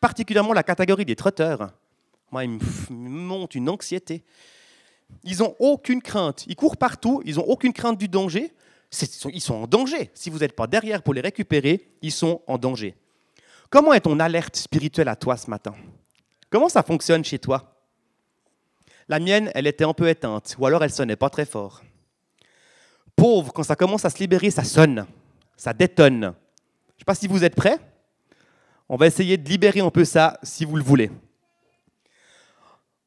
particulièrement 0.00 0.52
la 0.52 0.62
catégorie 0.62 1.04
des 1.04 1.16
trotteurs. 1.16 1.70
Moi, 2.30 2.44
ils 2.44 2.50
me 2.50 3.08
montent 3.08 3.54
une 3.54 3.68
anxiété. 3.68 4.24
Ils 5.24 5.38
n'ont 5.40 5.56
aucune 5.58 6.00
crainte. 6.00 6.44
Ils 6.46 6.56
courent 6.56 6.76
partout, 6.76 7.20
ils 7.26 7.36
n'ont 7.36 7.44
aucune 7.44 7.72
crainte 7.72 7.98
du 7.98 8.08
danger. 8.08 8.54
Ils 9.32 9.40
sont 9.40 9.54
en 9.54 9.66
danger. 9.66 10.10
Si 10.14 10.30
vous 10.30 10.38
n'êtes 10.38 10.54
pas 10.54 10.66
derrière 10.66 11.02
pour 11.02 11.12
les 11.12 11.20
récupérer, 11.20 11.88
ils 12.00 12.12
sont 12.12 12.42
en 12.46 12.58
danger. 12.58 12.94
Comment 13.68 13.92
est 13.92 14.00
ton 14.00 14.18
alerte 14.18 14.56
spirituelle 14.56 15.08
à 15.08 15.16
toi 15.16 15.36
ce 15.36 15.50
matin? 15.50 15.74
Comment 16.48 16.68
ça 16.68 16.82
fonctionne 16.82 17.24
chez 17.24 17.38
toi? 17.38 17.76
La 19.08 19.18
mienne, 19.18 19.50
elle 19.54 19.66
était 19.66 19.84
un 19.84 19.92
peu 19.92 20.08
éteinte, 20.08 20.56
ou 20.58 20.66
alors 20.66 20.82
elle 20.82 20.92
sonnait 20.92 21.16
pas 21.16 21.28
très 21.28 21.44
fort. 21.44 21.82
Pauvre, 23.20 23.52
quand 23.52 23.64
ça 23.64 23.76
commence 23.76 24.06
à 24.06 24.08
se 24.08 24.16
libérer, 24.16 24.50
ça 24.50 24.64
sonne, 24.64 25.04
ça 25.54 25.74
détonne. 25.74 26.22
Je 26.22 26.26
ne 26.26 26.98
sais 27.00 27.04
pas 27.04 27.14
si 27.14 27.28
vous 27.28 27.44
êtes 27.44 27.54
prêts. 27.54 27.76
On 28.88 28.96
va 28.96 29.06
essayer 29.06 29.36
de 29.36 29.46
libérer 29.46 29.80
un 29.80 29.90
peu 29.90 30.06
ça 30.06 30.38
si 30.42 30.64
vous 30.64 30.74
le 30.74 30.82
voulez. 30.82 31.10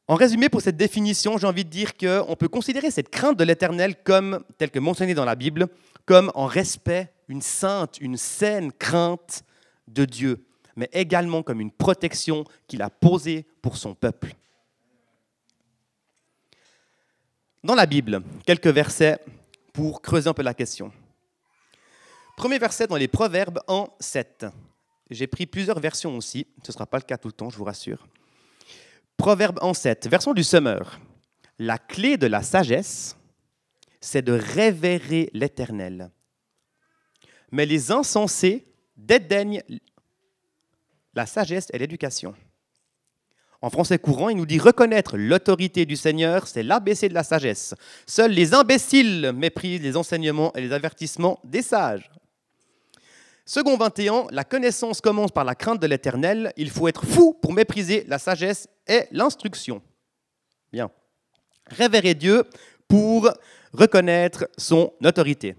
En 0.08 0.13
résumé, 0.13 0.50
pour 0.50 0.62
cette 0.62 0.77
définition, 0.77 1.39
j'ai 1.39 1.48
envie 1.48 1.65
de 1.65 1.70
dire 1.72 1.98
qu'on 1.98 2.36
peut 2.36 2.48
considérer 2.48 2.91
cette 2.91 3.10
crainte 3.10 3.39
de 3.39 3.43
l'éternel 3.43 3.96
comme, 4.03 4.43
telle 4.60 4.70
que 4.70 4.77
mentionnée 4.77 5.15
dans 5.15 5.25
la 5.25 5.34
Bible, 5.34 5.65
comme 6.05 6.32
en 6.36 6.46
respect, 6.46 7.12
une 7.27 7.41
sainte, 7.41 7.98
une 8.00 8.17
saine 8.17 8.72
crainte 8.72 9.43
de 9.88 10.05
Dieu, 10.05 10.46
mais 10.75 10.89
également 10.93 11.41
comme 11.41 11.60
une 11.60 11.72
protection 11.72 12.43
qu'il 12.67 12.84
a 12.84 12.91
posée 12.91 13.48
pour 13.63 13.77
son 13.77 13.96
peuple. 13.96 14.36
Dans 17.63 17.74
la 17.74 17.88
Bible, 17.88 18.22
quelques 18.46 18.67
versets 18.67 19.17
pour 19.74 20.01
creuser 20.01 20.30
un 20.30 20.34
peu 20.34 20.44
la 20.44 20.53
question. 20.53 20.92
Premier 22.38 22.60
verset 22.60 22.88
dans 22.88 22.96
les 22.96 23.08
Proverbes 23.08 23.60
en 23.68 23.89
7. 24.00 24.46
J'ai 25.10 25.27
pris 25.27 25.46
plusieurs 25.46 25.80
versions 25.80 26.15
aussi, 26.15 26.48
ce 26.63 26.72
ne 26.72 26.74
sera 26.74 26.86
pas 26.86 26.98
le 26.98 27.03
cas 27.03 27.18
tout 27.18 27.27
le 27.27 27.34
temps, 27.34 27.50
je 27.50 27.58
vous 27.58 27.63
rassure. 27.63 28.08
Proverbe 29.18 29.60
en 29.62 29.74
7, 29.74 30.08
version 30.08 30.34
du 30.34 30.44
Summer. 30.44 31.00
La 31.60 31.77
clé 31.77 32.18
de 32.18 32.27
la 32.27 32.42
sagesse, 32.42 33.18
c'est 34.01 34.22
de 34.22 34.34
révérer 34.34 35.30
l'Éternel. 35.34 36.10
Mais 37.51 37.65
les 37.65 37.92
insensés 37.92 38.65
dédaignent 38.98 39.62
la 41.13 41.25
sagesse 41.25 41.68
et 41.72 41.77
l'éducation. 41.77 42.34
En 43.63 43.70
français 43.70 43.98
courant, 43.98 44.27
il 44.27 44.36
nous 44.36 44.46
dit 44.46 44.60
reconnaître 44.60 45.15
l'autorité 45.15 45.86
du 45.86 45.96
Seigneur, 45.96 46.48
c'est 46.48 46.63
l'ABC 46.63 47.08
de 47.08 47.13
la 47.13 47.24
sagesse. 47.24 47.74
Seuls 48.05 48.34
les 48.34 48.53
imbéciles 48.53 49.32
méprisent 49.34 49.82
les 49.82 49.96
enseignements 49.96 50.51
et 50.53 50.60
les 50.60 50.74
avertissements 50.74 51.39
des 51.46 51.62
sages. 51.62 52.12
Second 53.46 53.77
21, 53.77 54.25
la 54.32 54.43
connaissance 54.43 55.00
commence 55.00 55.32
par 55.32 55.46
la 55.46 55.55
crainte 55.55 55.82
de 55.82 55.88
l'Éternel. 55.88 56.51
Il 56.58 56.70
faut 56.72 56.89
être 56.89 57.05
fou 57.05 57.39
pour 57.41 57.53
mépriser 57.53 58.03
la 58.10 58.20
sagesse 58.20 58.67
et 58.86 59.03
l'instruction. 59.12 59.82
Bien. 60.74 60.91
Révérer 61.67 62.15
Dieu 62.15 62.43
pour 62.89 63.29
reconnaître 63.72 64.46
son 64.58 64.91
autorité. 65.05 65.55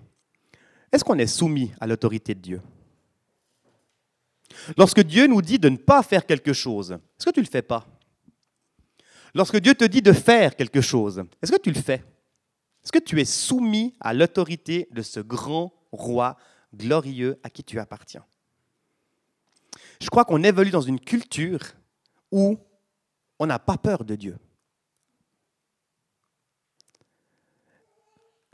Est-ce 0.92 1.04
qu'on 1.04 1.18
est 1.18 1.26
soumis 1.26 1.72
à 1.80 1.86
l'autorité 1.86 2.34
de 2.34 2.40
Dieu? 2.40 2.60
Lorsque 4.76 5.00
Dieu 5.00 5.26
nous 5.26 5.40
dit 5.40 5.58
de 5.58 5.70
ne 5.70 5.78
pas 5.78 6.02
faire 6.02 6.26
quelque 6.26 6.52
chose, 6.52 6.92
est-ce 6.92 7.24
que 7.24 7.30
tu 7.30 7.40
ne 7.40 7.46
le 7.46 7.50
fais 7.50 7.62
pas? 7.62 7.86
Lorsque 9.34 9.56
Dieu 9.56 9.74
te 9.74 9.84
dit 9.84 10.02
de 10.02 10.12
faire 10.12 10.54
quelque 10.54 10.80
chose, 10.80 11.24
est-ce 11.42 11.50
que 11.50 11.60
tu 11.60 11.72
le 11.72 11.80
fais? 11.80 12.04
Est-ce 12.84 12.92
que 12.92 12.98
tu 12.98 13.20
es 13.20 13.24
soumis 13.24 13.94
à 14.00 14.14
l'autorité 14.14 14.88
de 14.92 15.02
ce 15.02 15.20
grand 15.20 15.72
roi 15.90 16.36
glorieux 16.74 17.40
à 17.42 17.50
qui 17.50 17.64
tu 17.64 17.78
appartiens? 17.80 18.24
Je 20.00 20.08
crois 20.08 20.24
qu'on 20.24 20.42
évolue 20.42 20.70
dans 20.70 20.80
une 20.80 21.00
culture 21.00 21.60
où 22.30 22.58
on 23.38 23.46
n'a 23.46 23.58
pas 23.58 23.76
peur 23.76 24.04
de 24.04 24.14
Dieu. 24.14 24.38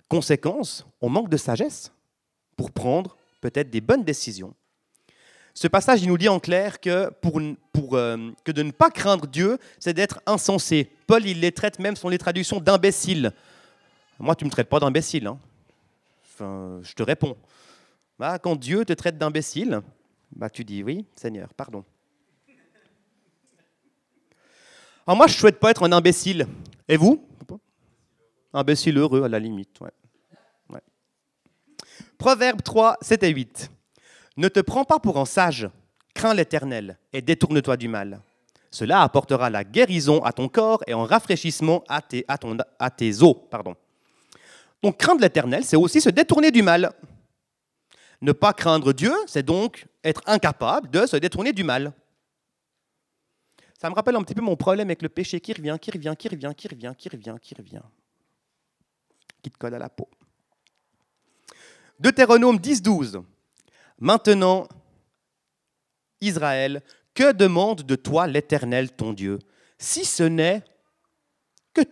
Conséquence, 0.09 0.87
on 1.01 1.09
manque 1.09 1.29
de 1.29 1.37
sagesse 1.37 1.93
pour 2.57 2.73
prendre 2.73 3.17
peut-être 3.41 3.71
des 3.71 3.81
bonnes 3.81 4.05
décisions. 4.05 4.55
Ce 5.55 5.69
passage, 5.69 6.03
il 6.03 6.09
nous 6.09 6.19
dit 6.19 6.29
en 6.29 6.41
clair 6.41 6.79
euh, 6.87 7.11
que 7.25 8.53
de 8.53 8.63
ne 8.63 8.71
pas 8.71 8.91
craindre 8.91 9.27
Dieu, 9.27 9.59
c'est 9.79 9.95
d'être 9.95 10.21
insensé. 10.27 10.91
Paul, 11.07 11.27
il 11.27 11.41
les 11.41 11.53
traite 11.53 11.79
même, 11.79 11.97
sont 11.97 12.09
les 12.09 12.19
traductions 12.19 12.61
d'imbéciles. 12.61 13.33
Moi, 14.19 14.35
tu 14.35 14.45
ne 14.45 14.49
me 14.49 14.53
traites 14.53 14.69
pas 14.69 14.81
d'imbécile. 14.81 15.27
Hein. 15.27 15.39
Je 16.39 16.93
te 16.95 17.03
réponds. 17.03 17.37
Bah, 18.19 18.39
quand 18.39 18.57
Dieu 18.57 18.85
te 18.85 18.93
traite 18.93 19.19
d'imbécile, 19.19 19.81
bah, 20.35 20.51
tu 20.51 20.65
dis 20.65 20.83
oui, 20.83 21.05
Seigneur, 21.15 21.53
pardon. 21.55 21.85
Alors 25.07 25.17
moi, 25.17 25.27
je 25.27 25.35
ne 25.35 25.39
souhaite 25.39 25.59
pas 25.59 25.71
être 25.71 25.83
un 25.83 25.93
imbécile. 25.93 26.47
Et 26.89 26.97
vous? 26.97 27.27
Imbécile 28.53 28.99
heureux, 28.99 29.23
à 29.23 29.29
la 29.29 29.39
limite. 29.39 29.81
Ouais. 29.81 29.91
Proverbe 32.21 32.61
3, 32.61 32.99
7 33.01 33.23
et 33.23 33.31
8. 33.31 33.71
Ne 34.37 34.49
te 34.49 34.61
prends 34.61 34.85
pas 34.85 34.99
pour 34.99 35.19
un 35.19 35.25
sage, 35.25 35.69
crains 36.15 36.35
l'Éternel 36.35 36.99
et 37.13 37.23
détourne-toi 37.23 37.77
du 37.77 37.89
mal. 37.89 38.21
Cela 38.71 39.03
apportera 39.03 39.51
la 39.51 39.65
guérison 39.65 40.23
à 40.23 40.33
ton 40.33 40.49
corps 40.49 40.83
et 40.87 40.93
un 40.93 41.05
rafraîchissement 41.05 41.83
à 41.89 42.01
tes, 42.01 43.23
os. 43.23 43.37
Pardon. 43.51 43.75
Donc 44.83 44.97
craindre 44.97 45.21
l'Éternel, 45.21 45.65
c'est 45.65 45.77
aussi 45.77 46.01
se 46.01 46.09
détourner 46.09 46.51
du 46.51 46.63
mal. 46.63 46.93
Ne 48.23 48.33
pas 48.33 48.53
craindre 48.53 48.93
Dieu, 48.93 49.13
c'est 49.27 49.43
donc 49.43 49.87
être 50.05 50.23
incapable 50.27 50.89
de 50.91 51.07
se 51.07 51.17
détourner 51.17 51.53
du 51.53 51.65
mal. 51.65 51.93
Ça 53.81 53.89
me 53.89 53.95
rappelle 53.95 54.17
un 54.17 54.23
petit 54.23 54.35
peu 54.35 54.43
mon 54.43 54.57
problème 54.57 54.89
avec 54.89 55.03
le 55.03 55.09
péché 55.09 55.41
qui 55.41 55.53
revient, 55.53 55.77
qui 55.81 55.91
revient, 55.91 56.15
qui 56.17 56.29
revient, 56.29 56.53
qui 56.57 56.69
revient, 56.69 56.93
qui 56.97 57.09
revient, 57.09 57.35
qui 57.41 57.55
revient, 57.55 57.83
qui 59.43 59.51
te 59.51 59.57
colle 59.59 59.75
à 59.75 59.79
la 59.79 59.89
peau. 59.89 60.09
Deutéronome 61.99 62.59
10, 62.59 62.83
12. 62.83 63.23
Maintenant, 64.01 64.67
Israël, 66.21 66.83
que 67.15 67.33
demande 67.33 67.83
de 67.83 67.97
toi 67.97 68.27
l'Éternel 68.27 68.93
ton 68.93 69.13
Dieu, 69.13 69.39
si 69.79 70.05
ce 70.05 70.23
n'est 70.23 70.63
que, 71.75 71.83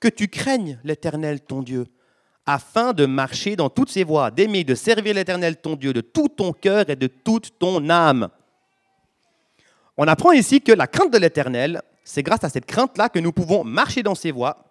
que 0.00 0.08
tu 0.08 0.28
craignes 0.28 0.80
l'Éternel 0.82 1.40
ton 1.40 1.62
Dieu, 1.62 1.86
afin 2.46 2.92
de 2.92 3.06
marcher 3.06 3.54
dans 3.54 3.70
toutes 3.70 3.90
ses 3.90 4.04
voies, 4.04 4.30
d'aimer, 4.30 4.64
de 4.64 4.74
servir 4.74 5.14
l'Éternel 5.14 5.56
ton 5.56 5.76
Dieu 5.76 5.92
de 5.92 6.00
tout 6.00 6.28
ton 6.28 6.52
cœur 6.52 6.88
et 6.90 6.96
de 6.96 7.06
toute 7.06 7.58
ton 7.58 7.88
âme. 7.88 8.28
On 9.96 10.08
apprend 10.08 10.32
ici 10.32 10.60
que 10.60 10.72
la 10.72 10.86
crainte 10.86 11.12
de 11.12 11.18
l'Éternel, 11.18 11.82
c'est 12.02 12.22
grâce 12.22 12.44
à 12.44 12.48
cette 12.48 12.66
crainte-là 12.66 13.08
que 13.08 13.18
nous 13.18 13.32
pouvons 13.32 13.62
marcher 13.62 14.02
dans 14.02 14.14
ses 14.14 14.32
voies 14.32 14.64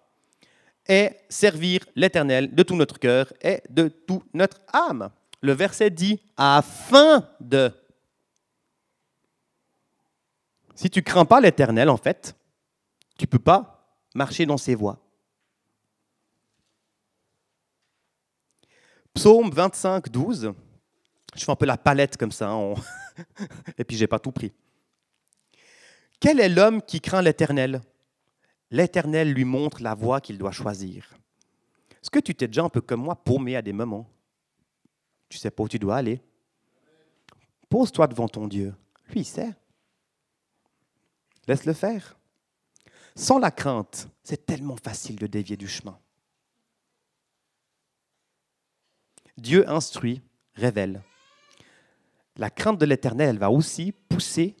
et 0.88 1.10
servir 1.28 1.80
l'Éternel 1.94 2.54
de 2.54 2.62
tout 2.62 2.74
notre 2.74 2.98
cœur 2.98 3.32
et 3.40 3.62
de 3.70 3.88
toute 3.88 4.34
notre 4.34 4.60
âme. 4.72 5.10
Le 5.42 5.52
verset 5.52 5.90
dit 5.90 6.20
afin 6.36 7.28
de. 7.40 7.70
Si 10.74 10.88
tu 10.88 11.02
crains 11.02 11.24
pas 11.24 11.40
l'Éternel, 11.40 11.90
en 11.90 11.96
fait, 11.96 12.34
tu 13.18 13.26
peux 13.26 13.38
pas 13.38 13.94
marcher 14.14 14.46
dans 14.46 14.56
ses 14.56 14.74
voies. 14.74 14.98
Psaume 19.14 19.50
25, 19.50 20.08
12. 20.08 20.52
Je 21.34 21.44
fais 21.44 21.52
un 21.52 21.56
peu 21.56 21.66
la 21.66 21.76
palette 21.76 22.16
comme 22.16 22.32
ça, 22.32 22.50
hein, 22.50 22.74
et 23.78 23.84
puis 23.84 23.96
j'ai 23.96 24.06
pas 24.06 24.18
tout 24.18 24.32
pris. 24.32 24.52
Quel 26.20 26.40
est 26.40 26.48
l'homme 26.48 26.82
qui 26.82 27.00
craint 27.00 27.22
l'Éternel? 27.22 27.82
l'Éternel 28.72 29.32
lui 29.32 29.44
montre 29.44 29.82
la 29.82 29.94
voie 29.94 30.20
qu'il 30.20 30.38
doit 30.38 30.50
choisir. 30.50 31.14
Est-ce 32.02 32.10
que 32.10 32.18
tu 32.18 32.34
t'es 32.34 32.48
déjà 32.48 32.64
un 32.64 32.68
peu 32.68 32.80
comme 32.80 33.02
moi 33.02 33.14
paumé 33.14 33.54
à 33.54 33.62
des 33.62 33.72
moments? 33.72 34.08
Tu 35.32 35.38
sais 35.38 35.50
pas 35.50 35.62
où 35.62 35.68
tu 35.68 35.78
dois 35.78 35.96
aller. 35.96 36.20
Pose-toi 37.70 38.06
devant 38.06 38.28
ton 38.28 38.46
Dieu. 38.46 38.74
Lui, 39.08 39.20
il 39.20 39.24
sait. 39.24 39.50
Laisse-le 41.48 41.72
faire. 41.72 42.18
Sans 43.16 43.38
la 43.38 43.50
crainte, 43.50 44.08
c'est 44.22 44.44
tellement 44.44 44.76
facile 44.76 45.16
de 45.16 45.26
dévier 45.26 45.56
du 45.56 45.68
chemin. 45.68 45.98
Dieu 49.38 49.66
instruit, 49.70 50.20
révèle. 50.54 51.00
La 52.36 52.50
crainte 52.50 52.78
de 52.78 52.84
l'Éternel, 52.84 53.38
va 53.38 53.50
aussi 53.50 53.92
pousser 53.92 54.54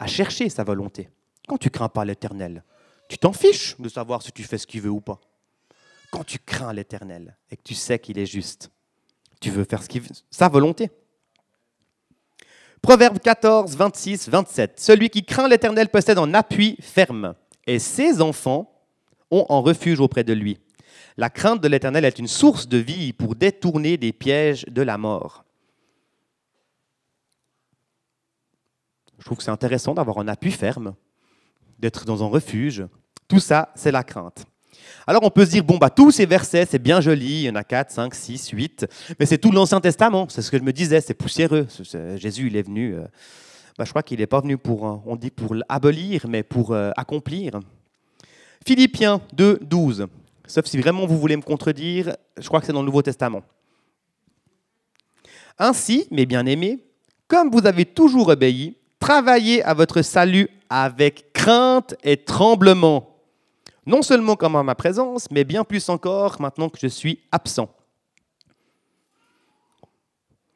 à 0.00 0.08
chercher 0.08 0.48
sa 0.48 0.64
volonté. 0.64 1.08
Quand 1.46 1.58
tu 1.58 1.70
crains 1.70 1.88
pas 1.88 2.04
l'Éternel, 2.04 2.64
tu 3.08 3.18
t'en 3.18 3.32
fiches 3.32 3.80
de 3.80 3.88
savoir 3.88 4.20
si 4.20 4.32
tu 4.32 4.42
fais 4.42 4.58
ce 4.58 4.66
qu'il 4.66 4.80
veut 4.80 4.90
ou 4.90 5.00
pas. 5.00 5.20
Quand 6.10 6.24
tu 6.24 6.40
crains 6.40 6.72
l'Éternel 6.72 7.36
et 7.52 7.56
que 7.56 7.62
tu 7.62 7.74
sais 7.74 8.00
qu'il 8.00 8.18
est 8.18 8.26
juste, 8.26 8.72
tu 9.42 9.50
veux 9.50 9.64
faire 9.64 9.82
sa 10.30 10.48
volonté. 10.48 10.90
Proverbe 12.80 13.18
14, 13.18 13.76
26, 13.76 14.28
27. 14.28 14.80
Celui 14.80 15.10
qui 15.10 15.24
craint 15.24 15.48
l'Éternel 15.48 15.88
possède 15.88 16.18
un 16.18 16.32
appui 16.32 16.76
ferme, 16.80 17.34
et 17.66 17.78
ses 17.78 18.22
enfants 18.22 18.72
ont 19.30 19.46
un 19.50 19.58
refuge 19.58 20.00
auprès 20.00 20.24
de 20.24 20.32
lui. 20.32 20.58
La 21.16 21.28
crainte 21.28 21.60
de 21.60 21.68
l'Éternel 21.68 22.04
est 22.04 22.18
une 22.18 22.28
source 22.28 22.68
de 22.68 22.78
vie 22.78 23.12
pour 23.12 23.34
détourner 23.34 23.96
des 23.96 24.12
pièges 24.12 24.64
de 24.64 24.82
la 24.82 24.96
mort. 24.96 25.44
Je 29.18 29.24
trouve 29.24 29.38
que 29.38 29.44
c'est 29.44 29.50
intéressant 29.50 29.94
d'avoir 29.94 30.18
un 30.18 30.28
appui 30.28 30.50
ferme 30.50 30.94
d'être 31.78 32.04
dans 32.04 32.22
un 32.24 32.28
refuge. 32.28 32.86
Tout 33.28 33.40
ça, 33.40 33.72
c'est 33.74 33.92
la 33.92 34.04
crainte. 34.04 34.46
Alors 35.06 35.22
on 35.24 35.30
peut 35.30 35.44
se 35.44 35.50
dire, 35.50 35.64
bon, 35.64 35.78
bah, 35.78 35.90
tous 35.90 36.10
ces 36.10 36.26
versets, 36.26 36.66
c'est 36.66 36.78
bien 36.78 37.00
joli, 37.00 37.26
il 37.26 37.42
y 37.42 37.50
en 37.50 37.54
a 37.54 37.64
4, 37.64 37.90
5, 37.90 38.14
6, 38.14 38.50
8, 38.50 38.86
mais 39.18 39.26
c'est 39.26 39.38
tout 39.38 39.50
l'Ancien 39.50 39.80
Testament, 39.80 40.26
c'est 40.28 40.42
ce 40.42 40.50
que 40.50 40.58
je 40.58 40.62
me 40.62 40.72
disais, 40.72 41.00
c'est 41.00 41.14
poussiéreux. 41.14 41.66
Jésus, 42.16 42.46
il 42.46 42.56
est 42.56 42.62
venu, 42.62 42.94
euh, 42.94 43.02
bah, 43.78 43.84
je 43.84 43.90
crois 43.90 44.02
qu'il 44.02 44.20
n'est 44.20 44.26
pas 44.26 44.40
venu 44.40 44.58
pour, 44.58 44.86
euh, 44.86 44.96
on 45.06 45.16
dit 45.16 45.30
pour 45.30 45.54
abolir, 45.68 46.26
mais 46.28 46.42
pour 46.42 46.72
euh, 46.72 46.90
accomplir. 46.96 47.60
Philippiens 48.66 49.20
2, 49.32 49.60
12, 49.62 50.06
sauf 50.46 50.66
si 50.66 50.78
vraiment 50.78 51.06
vous 51.06 51.18
voulez 51.18 51.36
me 51.36 51.42
contredire, 51.42 52.16
je 52.38 52.46
crois 52.46 52.60
que 52.60 52.66
c'est 52.66 52.72
dans 52.72 52.80
le 52.80 52.86
Nouveau 52.86 53.02
Testament. 53.02 53.42
Ainsi, 55.58 56.06
mes 56.10 56.26
bien-aimés, 56.26 56.78
comme 57.28 57.50
vous 57.50 57.66
avez 57.66 57.84
toujours 57.84 58.28
obéi, 58.28 58.76
travaillez 58.98 59.62
à 59.64 59.74
votre 59.74 60.02
salut 60.02 60.48
avec 60.70 61.32
crainte 61.32 61.94
et 62.04 62.16
tremblement, 62.16 63.11
non 63.86 64.02
seulement 64.02 64.36
comme 64.36 64.56
à 64.56 64.62
ma 64.62 64.74
présence, 64.74 65.26
mais 65.30 65.44
bien 65.44 65.64
plus 65.64 65.88
encore 65.88 66.40
maintenant 66.40 66.68
que 66.68 66.78
je 66.80 66.86
suis 66.86 67.20
absent. 67.32 67.68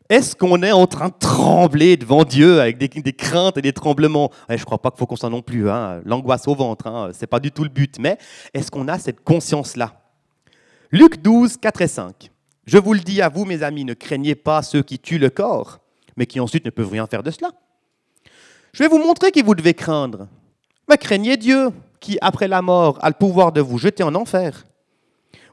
Est-ce 0.09 0.37
qu'on 0.37 0.62
est 0.62 0.71
en 0.71 0.87
train 0.87 1.09
de 1.09 1.14
trembler 1.18 1.97
devant 1.97 2.23
Dieu 2.23 2.61
avec 2.61 2.78
des, 2.78 3.12
craintes 3.12 3.56
et 3.56 3.62
des 3.62 3.73
tremblements? 3.73 4.30
Je 4.49 4.54
ne 4.54 4.64
crois 4.64 4.78
pas 4.78 4.90
qu'il 4.90 4.99
faut 4.99 5.06
qu'on 5.06 5.16
soit 5.16 5.30
non 5.30 5.42
plus, 5.42 5.68
hein, 5.68 6.00
l'angoisse 6.04 6.47
au 6.47 6.54
ventre, 6.54 6.87
hein, 6.87 7.11
ce 7.12 7.21
n'est 7.21 7.26
pas 7.26 7.40
du 7.40 7.50
tout 7.50 7.64
le 7.64 7.71
but, 7.71 7.97
mais 7.99 8.16
est-ce 8.54 8.71
qu'on 8.71 8.87
a 8.87 9.00
cette 9.00 9.25
conscience-là? 9.25 10.00
Luc 10.92 11.21
12, 11.21 11.56
4 11.56 11.83
et 11.83 11.88
5. 11.88 12.30
Je 12.66 12.78
vous 12.78 12.95
le 12.95 13.00
dis 13.00 13.21
à 13.21 13.28
vous, 13.28 13.45
mes 13.45 13.64
amis, 13.64 13.85
ne 13.85 13.95
craignez 13.95 14.37
pas 14.37 14.62
ceux 14.62 14.83
qui 14.83 15.00
tuent 15.00 15.18
le 15.18 15.30
corps, 15.30 15.80
mais 16.16 16.26
qui 16.26 16.38
ensuite 16.38 16.64
ne 16.64 16.71
peuvent 16.71 16.90
rien 16.90 17.09
faire 17.09 17.25
de 17.25 17.33
cela. 17.33 17.50
Je 18.73 18.83
vais 18.85 18.88
vous 18.88 18.99
montrer 18.99 19.33
qui 19.33 19.42
vous 19.42 19.54
devez 19.56 19.75
craindre. 19.75 20.28
Mais 20.88 20.99
craignez 20.99 21.37
Dieu, 21.37 21.71
qui, 22.00 22.19
après 22.21 22.49
la 22.49 22.62
mort, 22.62 22.99
a 23.03 23.09
le 23.09 23.15
pouvoir 23.15 23.53
de 23.53 23.61
vous 23.61 23.79
jeter 23.79 24.03
en 24.03 24.15
enfer. 24.15 24.67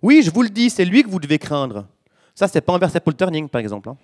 Oui, 0.02 0.22
je 0.24 0.32
vous 0.32 0.44
le 0.44 0.50
dis, 0.50 0.70
c'est 0.70 0.86
lui 0.86 1.04
que 1.04 1.10
vous 1.10 1.20
devez 1.20 1.40
craindre. 1.40 1.88
Ça, 2.36 2.48
c'est 2.48 2.62
pas 2.62 2.74
un 2.74 2.78
verset 2.78 3.00
pour 3.00 3.12
le 3.12 3.18
turning, 3.18 3.48
par 3.48 3.62
exemple. 3.62 3.90
Hein. 3.90 3.98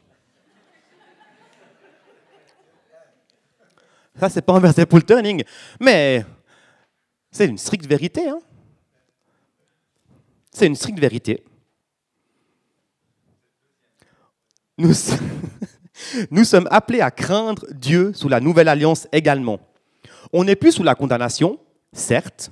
Ça, 4.20 4.30
c'est 4.30 4.42
pas 4.42 4.54
un 4.54 4.60
verset 4.60 4.86
pour 4.86 4.98
le 4.98 5.04
turning. 5.04 5.44
Mais 5.80 6.26
c'est 7.32 7.46
une 7.46 7.58
stricte 7.58 7.86
vérité. 7.86 8.30
Hein. 8.30 8.40
C'est 10.52 10.68
une 10.68 10.76
stricte 10.76 11.00
vérité. 11.00 11.44
Nous, 14.78 14.94
Nous 16.32 16.44
sommes 16.44 16.68
appelés 16.72 17.02
à 17.02 17.12
craindre 17.12 17.66
Dieu 17.72 18.14
sous 18.14 18.30
la 18.30 18.40
nouvelle 18.40 18.68
alliance 18.68 19.08
également. 19.12 19.60
On 20.34 20.44
n'est 20.44 20.56
plus 20.56 20.72
sous 20.72 20.84
la 20.84 20.96
condamnation, 20.96 21.60
certes, 21.94 22.52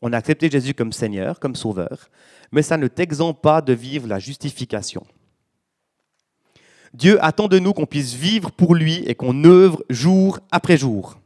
on 0.00 0.12
a 0.12 0.16
accepté 0.16 0.50
Jésus 0.50 0.74
comme 0.74 0.92
Seigneur, 0.92 1.38
comme 1.38 1.54
Sauveur, 1.54 2.08
mais 2.50 2.62
ça 2.62 2.76
ne 2.76 2.88
t'exempte 2.88 3.40
pas 3.40 3.62
de 3.62 3.72
vivre 3.72 4.08
la 4.08 4.18
justification. 4.18 5.06
Dieu 6.92 7.22
attend 7.24 7.48
de 7.48 7.58
nous 7.58 7.72
qu'on 7.72 7.86
puisse 7.86 8.12
vivre 8.12 8.50
pour 8.50 8.74
lui 8.74 8.96
et 9.06 9.14
qu'on 9.14 9.44
œuvre 9.44 9.82
jour 9.88 10.40
après 10.50 10.76
jour. 10.76 11.18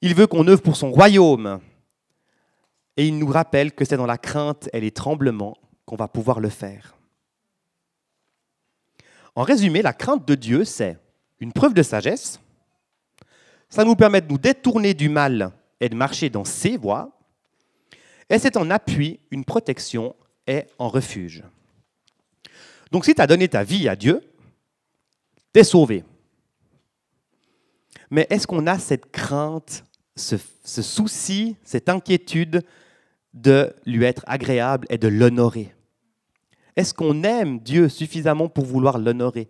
Il 0.00 0.14
veut 0.14 0.26
qu'on 0.26 0.48
œuvre 0.48 0.62
pour 0.62 0.76
son 0.76 0.90
royaume. 0.90 1.60
Et 2.96 3.06
il 3.06 3.18
nous 3.18 3.28
rappelle 3.28 3.72
que 3.72 3.84
c'est 3.84 3.96
dans 3.96 4.06
la 4.06 4.18
crainte 4.18 4.68
et 4.72 4.80
les 4.80 4.90
tremblements 4.90 5.56
qu'on 5.84 5.96
va 5.96 6.08
pouvoir 6.08 6.40
le 6.40 6.48
faire. 6.48 6.96
En 9.34 9.42
résumé, 9.42 9.82
la 9.82 9.92
crainte 9.92 10.26
de 10.26 10.34
Dieu, 10.34 10.64
c'est 10.64 10.98
une 11.38 11.52
preuve 11.52 11.74
de 11.74 11.82
sagesse. 11.82 12.40
Ça 13.68 13.84
nous 13.84 13.94
permet 13.94 14.22
de 14.22 14.28
nous 14.28 14.38
détourner 14.38 14.94
du 14.94 15.08
mal 15.08 15.52
et 15.80 15.88
de 15.88 15.94
marcher 15.94 16.30
dans 16.30 16.44
ses 16.44 16.76
voies. 16.76 17.10
Et 18.28 18.38
c'est 18.38 18.56
en 18.56 18.70
appui, 18.70 19.20
une 19.30 19.44
protection 19.44 20.14
et 20.46 20.64
en 20.78 20.88
refuge. 20.88 21.42
Donc 22.90 23.04
si 23.04 23.14
tu 23.14 23.20
as 23.20 23.26
donné 23.26 23.48
ta 23.48 23.62
vie 23.62 23.88
à 23.88 23.96
Dieu, 23.96 24.22
tu 25.52 25.60
es 25.60 25.64
sauvé. 25.64 26.04
Mais 28.10 28.26
est-ce 28.30 28.46
qu'on 28.46 28.66
a 28.66 28.78
cette 28.78 29.10
crainte, 29.10 29.84
ce, 30.14 30.36
ce, 30.64 30.82
souci, 30.82 31.56
cette 31.64 31.88
inquiétude 31.88 32.62
de 33.34 33.74
lui 33.84 34.04
être 34.04 34.24
agréable 34.26 34.86
et 34.90 34.98
de 34.98 35.08
l'honorer? 35.08 35.74
Est-ce 36.76 36.94
qu'on 36.94 37.22
aime 37.22 37.58
Dieu 37.58 37.88
suffisamment 37.88 38.48
pour 38.48 38.64
vouloir 38.64 38.98
l'honorer? 38.98 39.48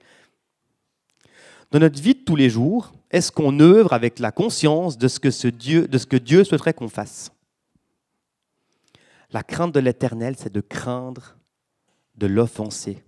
Dans 1.71 1.81
notre 1.81 2.01
vie 2.01 2.15
de 2.15 2.21
tous 2.21 2.37
les 2.37 2.49
jours, 2.49 2.93
est-ce 3.11 3.31
qu'on 3.31 3.61
œuvre 3.61 3.93
avec 3.93 4.19
la 4.19 4.33
conscience 4.33 4.99
de 4.99 5.09
ce 5.09 5.21
que, 5.21 5.49
Dieu, 5.49 5.87
de 5.87 5.99
ce 5.99 6.07
que 6.07 6.17
Dieu 6.17 6.45
souhaiterait 6.45 6.75
qu'on 6.75 6.89
fasse? 6.89 7.31
La 9.31 9.43
crainte 9.43 9.75
de 9.75 9.81
l'éternel, 9.81 10.37
c'est 10.39 10.53
de 10.53 10.61
craindre 10.61 11.37
de 12.17 12.27
l'offenser. 12.27 13.05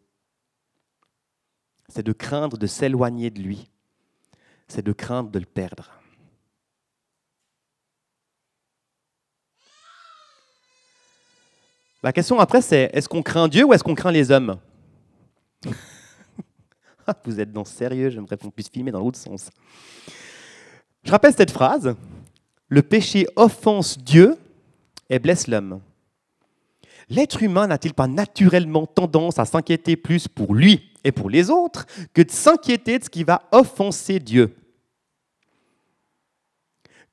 C'est 1.89 2.05
de 2.05 2.13
craindre 2.13 2.59
de 2.59 2.67
s'éloigner 2.67 3.31
de 3.31 3.41
lui, 3.41 3.69
c'est 4.67 4.85
de 4.85 4.93
craindre 4.93 5.31
de 5.31 5.39
le 5.39 5.47
perdre. 5.47 5.91
La 12.03 12.13
question 12.13 12.39
après, 12.39 12.63
c'est 12.63 12.91
est-ce 12.93 13.09
qu'on 13.09 13.23
craint 13.23 13.49
Dieu 13.49 13.65
ou 13.65 13.73
est-ce 13.73 13.83
qu'on 13.83 13.95
craint 13.95 14.13
les 14.13 14.31
hommes? 14.31 14.59
Vous 17.25 17.41
êtes 17.41 17.53
dans 17.53 17.65
sérieux, 17.65 18.11
j'aimerais 18.11 18.37
qu'on 18.37 18.51
puisse 18.51 18.69
filmer 18.69 18.91
dans 18.91 19.01
l'autre 19.01 19.19
sens. 19.19 19.51
Je 21.05 21.11
rappelle 21.11 21.35
cette 21.35 21.51
phrase 21.51 21.95
Le 22.69 22.83
péché 22.83 23.27
offense 23.37 23.99
Dieu 23.99 24.37
et 25.09 25.19
blesse 25.19 25.47
l'homme. 25.47 25.81
L'être 27.09 27.43
humain 27.43 27.67
n'a-t-il 27.67 27.95
pas 27.95 28.07
naturellement 28.07 28.87
tendance 28.87 29.39
à 29.39 29.47
s'inquiéter 29.47 29.97
plus 29.97 30.29
pour 30.29 30.55
lui 30.55 30.93
et 31.05 31.13
pour 31.13 31.31
les 31.31 31.49
autres 31.49 31.87
que 32.13 32.21
de 32.21 32.31
s'inquiéter 32.31 32.99
de 32.99 33.05
ce 33.05 33.11
qui 33.11 33.25
va 33.25 33.43
offenser 33.51 34.19
Dieu? 34.19 34.55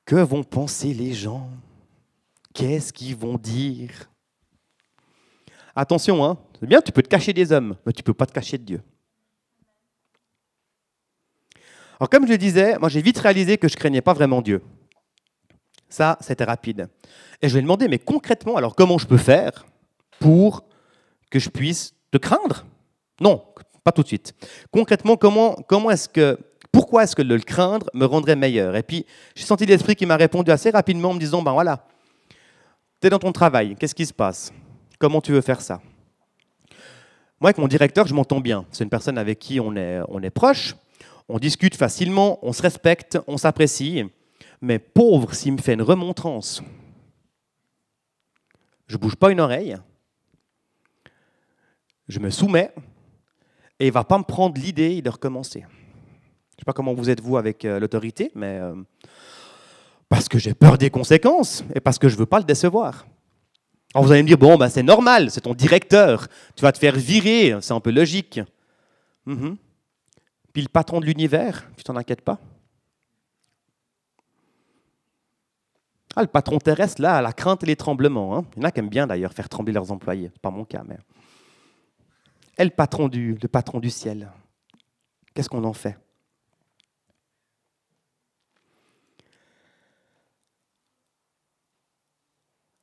Que 0.04 0.16
vont 0.16 0.44
penser 0.44 0.92
les 0.92 1.14
gens? 1.14 1.48
Qu'est-ce 2.52 2.92
qu'ils 2.92 3.16
vont 3.16 3.38
dire? 3.38 4.10
Attention, 5.74 6.24
hein, 6.24 6.38
c'est 6.60 6.66
bien, 6.66 6.80
tu 6.80 6.92
peux 6.92 7.02
te 7.02 7.08
cacher 7.08 7.32
des 7.32 7.52
hommes, 7.52 7.76
mais 7.84 7.92
tu 7.92 8.00
ne 8.00 8.04
peux 8.04 8.14
pas 8.14 8.26
te 8.26 8.32
cacher 8.32 8.58
de 8.58 8.64
Dieu. 8.64 8.82
Alors 11.98 12.10
comme 12.10 12.26
je 12.26 12.32
le 12.32 12.38
disais, 12.38 12.78
moi 12.78 12.88
j'ai 12.88 13.02
vite 13.02 13.18
réalisé 13.18 13.58
que 13.58 13.68
je 13.68 13.76
craignais 13.76 14.02
pas 14.02 14.12
vraiment 14.12 14.42
Dieu. 14.42 14.62
Ça, 15.88 16.18
c'était 16.20 16.44
rapide. 16.44 16.88
Et 17.40 17.48
je 17.48 17.54
lui 17.54 17.60
ai 17.60 17.62
demandé, 17.62 17.88
mais 17.88 17.98
concrètement, 17.98 18.56
alors 18.56 18.74
comment 18.74 18.98
je 18.98 19.06
peux 19.06 19.16
faire 19.18 19.66
pour 20.18 20.64
que 21.30 21.38
je 21.38 21.48
puisse 21.48 21.94
te 22.10 22.18
craindre? 22.18 22.66
Non, 23.20 23.44
pas 23.84 23.92
tout 23.92 24.02
de 24.02 24.08
suite. 24.08 24.34
Concrètement, 24.70 25.16
comment, 25.16 25.54
comment 25.68 25.90
est-ce 25.90 26.08
que, 26.08 26.38
pourquoi 26.72 27.04
est-ce 27.04 27.14
que 27.14 27.22
le 27.22 27.38
craindre 27.38 27.88
me 27.94 28.04
rendrait 28.04 28.36
meilleur? 28.36 28.74
Et 28.76 28.82
puis, 28.82 29.06
j'ai 29.34 29.44
senti 29.44 29.64
l'esprit 29.64 29.94
qui 29.94 30.06
m'a 30.06 30.16
répondu 30.16 30.50
assez 30.50 30.70
rapidement 30.70 31.10
en 31.10 31.14
me 31.14 31.20
disant, 31.20 31.40
ben 31.40 31.52
voilà, 31.52 31.86
tu 33.00 33.06
es 33.06 33.10
dans 33.10 33.18
ton 33.18 33.32
travail, 33.32 33.76
qu'est-ce 33.76 33.94
qui 33.94 34.06
se 34.06 34.12
passe? 34.12 34.52
Comment 34.98 35.20
tu 35.20 35.32
veux 35.32 35.40
faire 35.40 35.60
ça? 35.60 35.80
Moi, 37.40 37.50
avec 37.50 37.58
mon 37.58 37.68
directeur, 37.68 38.06
je 38.06 38.14
m'entends 38.14 38.40
bien. 38.40 38.64
C'est 38.72 38.82
une 38.82 38.90
personne 38.90 39.18
avec 39.18 39.38
qui 39.38 39.60
on 39.60 39.76
est, 39.76 40.00
on 40.08 40.22
est 40.22 40.30
proche, 40.30 40.74
on 41.28 41.38
discute 41.38 41.76
facilement, 41.76 42.38
on 42.42 42.52
se 42.52 42.62
respecte, 42.62 43.18
on 43.26 43.36
s'apprécie. 43.36 44.04
Mais 44.60 44.78
pauvre 44.78 45.34
s'il 45.34 45.52
me 45.52 45.58
fait 45.58 45.74
une 45.74 45.82
remontrance. 45.82 46.62
Je 48.86 48.96
bouge 48.96 49.16
pas 49.16 49.32
une 49.32 49.40
oreille, 49.40 49.76
je 52.08 52.20
me 52.20 52.30
soumets 52.30 52.72
et 53.80 53.86
il 53.86 53.92
va 53.92 54.04
pas 54.04 54.18
me 54.18 54.22
prendre 54.22 54.60
l'idée 54.60 55.02
de 55.02 55.10
recommencer. 55.10 55.64
Je 56.56 56.60
sais 56.60 56.64
pas 56.64 56.72
comment 56.72 56.94
vous 56.94 57.10
êtes 57.10 57.20
vous 57.20 57.36
avec 57.36 57.64
euh, 57.64 57.80
l'autorité, 57.80 58.30
mais 58.34 58.58
euh, 58.60 58.74
parce 60.08 60.28
que 60.28 60.38
j'ai 60.38 60.54
peur 60.54 60.78
des 60.78 60.88
conséquences 60.88 61.64
et 61.74 61.80
parce 61.80 61.98
que 61.98 62.08
je 62.08 62.16
veux 62.16 62.26
pas 62.26 62.38
le 62.38 62.44
décevoir. 62.44 63.06
Alors 63.92 64.04
vous 64.04 64.12
allez 64.12 64.22
me 64.22 64.28
dire, 64.28 64.38
bon, 64.38 64.56
ben, 64.56 64.68
c'est 64.68 64.82
normal, 64.82 65.30
c'est 65.30 65.42
ton 65.42 65.54
directeur, 65.54 66.28
tu 66.54 66.62
vas 66.62 66.72
te 66.72 66.78
faire 66.78 66.94
virer, 66.94 67.56
c'est 67.60 67.72
un 67.72 67.80
peu 67.80 67.90
logique. 67.90 68.40
Mhm. 69.26 69.56
Puis 70.56 70.62
le 70.62 70.70
patron 70.70 71.00
de 71.00 71.04
l'univers, 71.04 71.68
tu 71.76 71.84
t'en 71.84 71.96
inquiètes 71.96 72.22
pas? 72.22 72.40
Ah, 76.16 76.22
le 76.22 76.28
patron 76.28 76.56
terrestre, 76.58 77.02
là, 77.02 77.20
la 77.20 77.34
crainte 77.34 77.62
et 77.62 77.66
les 77.66 77.76
tremblements. 77.76 78.38
Hein. 78.38 78.46
Il 78.56 78.62
y 78.62 78.64
en 78.64 78.68
a 78.68 78.70
qui 78.70 78.78
aiment 78.78 78.88
bien 78.88 79.06
d'ailleurs 79.06 79.34
faire 79.34 79.50
trembler 79.50 79.74
leurs 79.74 79.92
employés. 79.92 80.32
Pas 80.40 80.48
mon 80.48 80.64
cas, 80.64 80.82
mais 80.88 80.96
est 82.56 82.64
le 82.64 82.70
patron 82.70 83.08
du, 83.08 83.34
le 83.34 83.48
patron 83.48 83.80
du 83.80 83.90
ciel? 83.90 84.32
Qu'est-ce 85.34 85.50
qu'on 85.50 85.62
en 85.62 85.74
fait? 85.74 85.98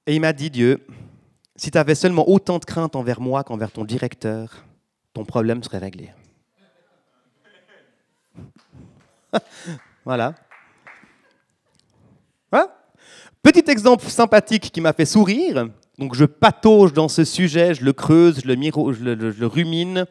Et 0.06 0.14
il 0.14 0.22
m'a 0.22 0.32
dit, 0.32 0.52
Dieu, 0.52 0.86
si 1.56 1.72
tu 1.72 1.78
avais 1.80 1.96
seulement 1.96 2.30
autant 2.30 2.60
de 2.60 2.66
crainte 2.66 2.96
envers 2.96 3.20
moi 3.20 3.44
qu'envers 3.44 3.72
ton 3.72 3.84
directeur, 3.84 4.64
ton 5.16 5.26
problème 5.26 5.64
serait 5.64 5.80
réglé. 5.80 6.12
voilà. 10.06 10.36
Petit 13.44 13.70
exemple 13.70 14.06
sympathique 14.06 14.72
qui 14.72 14.80
m'a 14.80 14.94
fait 14.94 15.06
sourire. 15.06 15.68
Donc 16.00 16.16
je 16.16 16.24
patauge 16.24 16.94
dans 16.94 17.10
ce 17.10 17.26
sujet, 17.26 17.74
je 17.74 17.84
le 17.84 17.92
creuse, 17.92 18.40
je 18.42 18.48
le, 18.48 19.32
je 19.32 19.40
le, 19.40 19.48
rumine. 19.48 20.06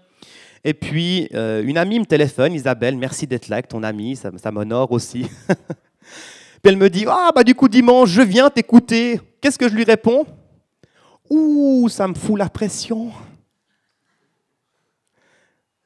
Et 0.64 0.74
puis, 0.74 1.28
euh, 1.32 1.64
une 1.64 1.78
amie 1.78 1.98
me 1.98 2.04
téléphone, 2.04 2.52
Isabelle, 2.52 2.96
merci 2.98 3.26
d'être 3.26 3.48
là 3.48 3.56
avec 3.56 3.68
ton 3.68 3.82
amie, 3.82 4.16
ça, 4.16 4.30
ça 4.36 4.52
m'honore 4.52 4.92
aussi. 4.92 5.22
puis 5.48 5.56
elle 6.64 6.76
me 6.76 6.90
dit, 6.90 7.06
ah 7.08 7.30
bah 7.34 7.42
du 7.42 7.54
coup 7.54 7.68
dimanche, 7.68 8.10
je 8.10 8.20
viens 8.20 8.50
t'écouter. 8.50 9.18
Qu'est-ce 9.40 9.58
que 9.58 9.68
je 9.68 9.74
lui 9.74 9.84
réponds 9.84 10.26
Ouh, 11.30 11.88
ça 11.88 12.06
me 12.06 12.14
fout 12.14 12.38
la 12.38 12.50
pression. 12.50 13.10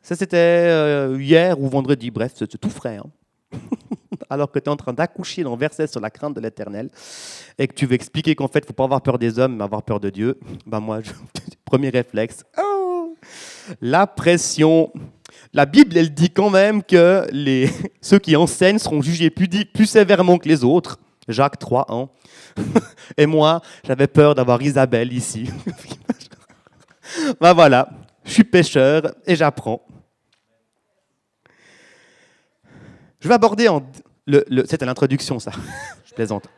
Ça 0.03 0.17
c'était 0.17 0.37
euh, 0.37 1.17
hier 1.21 1.61
ou 1.61 1.69
vendredi, 1.69 2.11
bref, 2.11 2.33
c'est 2.35 2.59
tout 2.59 2.71
frais. 2.71 2.97
Hein. 2.97 3.09
alors 4.31 4.51
que 4.51 4.59
tu 4.59 4.67
es 4.67 4.69
en 4.69 4.77
train 4.77 4.93
d'accoucher 4.93 5.43
dans 5.43 5.57
verset 5.57 5.87
sur 5.87 6.01
la 6.01 6.11
crainte 6.11 6.35
de 6.35 6.41
l'éternel 6.41 6.91
et 7.59 7.67
que 7.69 7.75
tu 7.75 7.87
veux 7.87 7.95
expliquer 7.95 8.35
qu'en 8.35 8.49
fait, 8.49 8.61
il 8.61 8.63
ne 8.63 8.67
faut 8.69 8.73
pas 8.73 8.85
avoir 8.85 9.03
peur 9.03 9.19
des 9.19 9.39
hommes, 9.39 9.57
mais 9.57 9.65
avoir 9.65 9.83
peur 9.83 10.01
de 10.01 10.11
Dieu, 10.11 10.39
ben 10.67 10.81
moi, 10.81 11.01
premier 11.65 11.91
réflexe, 11.91 12.45
oh, 12.59 13.17
la 13.81 14.07
pression. 14.07 14.93
La 15.53 15.67
Bible, 15.67 15.97
elle 15.97 16.13
dit 16.13 16.31
quand 16.31 16.51
même 16.51 16.83
que 16.83 17.27
ceux 18.01 18.19
qui 18.19 18.37
enseignent 18.37 18.79
seront 18.79 19.03
jugés 19.03 19.31
plus, 19.31 19.87
sévèrement 19.87 20.39
que 20.39 20.49
les 20.49 20.65
autres. 20.65 20.99
Jacques 21.29 21.59
3, 21.59 21.87
1. 21.89 22.09
Et 23.17 23.27
moi, 23.27 23.61
j'avais 23.85 24.07
peur 24.07 24.35
d'avoir 24.35 24.63
Isabelle 24.63 25.13
ici. 25.13 25.51
ben 27.41 27.53
voilà, 27.53 27.89
je 28.25 28.33
suis 28.33 28.45
pêcheur 28.45 29.13
et 29.27 29.35
j'apprends. 29.35 29.86
Je 33.21 33.29
vais 33.29 33.35
aborder 33.35 33.69
en 33.69 33.83
c'était 34.67 34.87
l'introduction, 34.87 35.39
ça. 35.39 35.53
je 36.05 36.15
plaisante. 36.15 36.49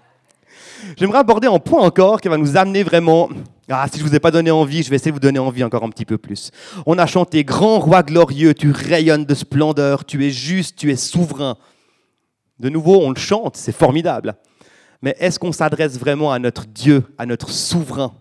J'aimerais 0.97 1.18
aborder 1.18 1.49
un 1.49 1.59
point 1.59 1.83
encore 1.83 2.21
qui 2.21 2.29
va 2.29 2.37
nous 2.37 2.57
amener 2.57 2.83
vraiment. 2.83 3.29
Ah, 3.68 3.87
si 3.92 3.99
je 3.99 4.05
vous 4.05 4.14
ai 4.14 4.21
pas 4.21 4.31
donné 4.31 4.51
envie, 4.51 4.83
je 4.83 4.88
vais 4.88 4.97
essayer 4.97 5.11
de 5.11 5.16
vous 5.16 5.21
donner 5.21 5.38
envie 5.38 5.62
encore 5.62 5.85
un 5.85 5.90
petit 5.90 6.07
peu 6.07 6.16
plus. 6.16 6.51
On 6.87 6.97
a 6.99 7.07
chanté 7.07 7.44
Grand 7.44 7.79
roi 7.79 8.03
glorieux, 8.03 8.55
tu 8.55 8.71
rayonnes 8.71 9.27
de 9.27 9.35
splendeur, 9.35 10.07
tu 10.07 10.25
es 10.25 10.31
juste, 10.31 10.79
tu 10.79 10.90
es 10.90 10.97
souverain. 10.97 11.59
De 12.59 12.71
nouveau, 12.71 13.03
on 13.03 13.11
le 13.11 13.18
chante, 13.18 13.57
c'est 13.57 13.73
formidable. 13.73 14.37
Mais 15.03 15.14
est-ce 15.18 15.38
qu'on 15.38 15.53
s'adresse 15.53 15.99
vraiment 15.99 16.33
à 16.33 16.38
notre 16.38 16.66
Dieu, 16.66 17.05
à 17.18 17.27
notre 17.27 17.51
souverain? 17.51 18.14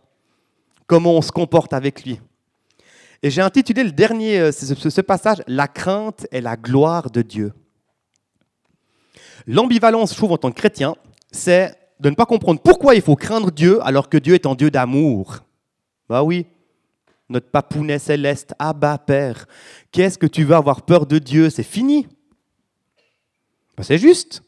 Comment 0.85 1.13
on 1.13 1.21
se 1.21 1.31
comporte 1.31 1.73
avec 1.73 2.03
lui? 2.03 2.19
Et 3.23 3.29
j'ai 3.29 3.41
intitulé 3.41 3.83
le 3.83 3.91
dernier, 3.91 4.39
euh, 4.39 4.51
ce 4.51 5.01
passage, 5.01 5.41
La 5.47 5.67
crainte 5.67 6.27
et 6.31 6.41
la 6.41 6.57
gloire 6.57 7.09
de 7.09 7.21
Dieu. 7.21 7.53
L'ambivalence, 9.45 10.11
je 10.11 10.17
trouve, 10.17 10.31
en 10.31 10.37
tant 10.37 10.51
que 10.51 10.57
chrétien, 10.57 10.95
c'est 11.31 11.75
de 11.99 12.09
ne 12.09 12.15
pas 12.15 12.25
comprendre 12.25 12.61
pourquoi 12.61 12.95
il 12.95 13.01
faut 13.01 13.15
craindre 13.15 13.51
Dieu 13.51 13.79
alors 13.83 14.09
que 14.09 14.17
Dieu 14.17 14.35
est 14.35 14.45
un 14.45 14.55
Dieu 14.55 14.71
d'amour. 14.71 15.39
Bah 16.09 16.23
oui. 16.23 16.45
notre 17.29 17.49
papounet 17.49 17.99
céleste, 17.99 18.53
Abba 18.57 18.97
Père. 18.97 19.47
Qu'est-ce 19.91 20.17
que 20.17 20.27
tu 20.27 20.43
veux 20.43 20.55
avoir 20.55 20.83
peur 20.83 21.05
de 21.05 21.19
Dieu? 21.19 21.49
C'est 21.49 21.63
fini. 21.63 22.07
Ben, 23.75 23.83
c'est 23.83 23.97
juste. 23.97 24.41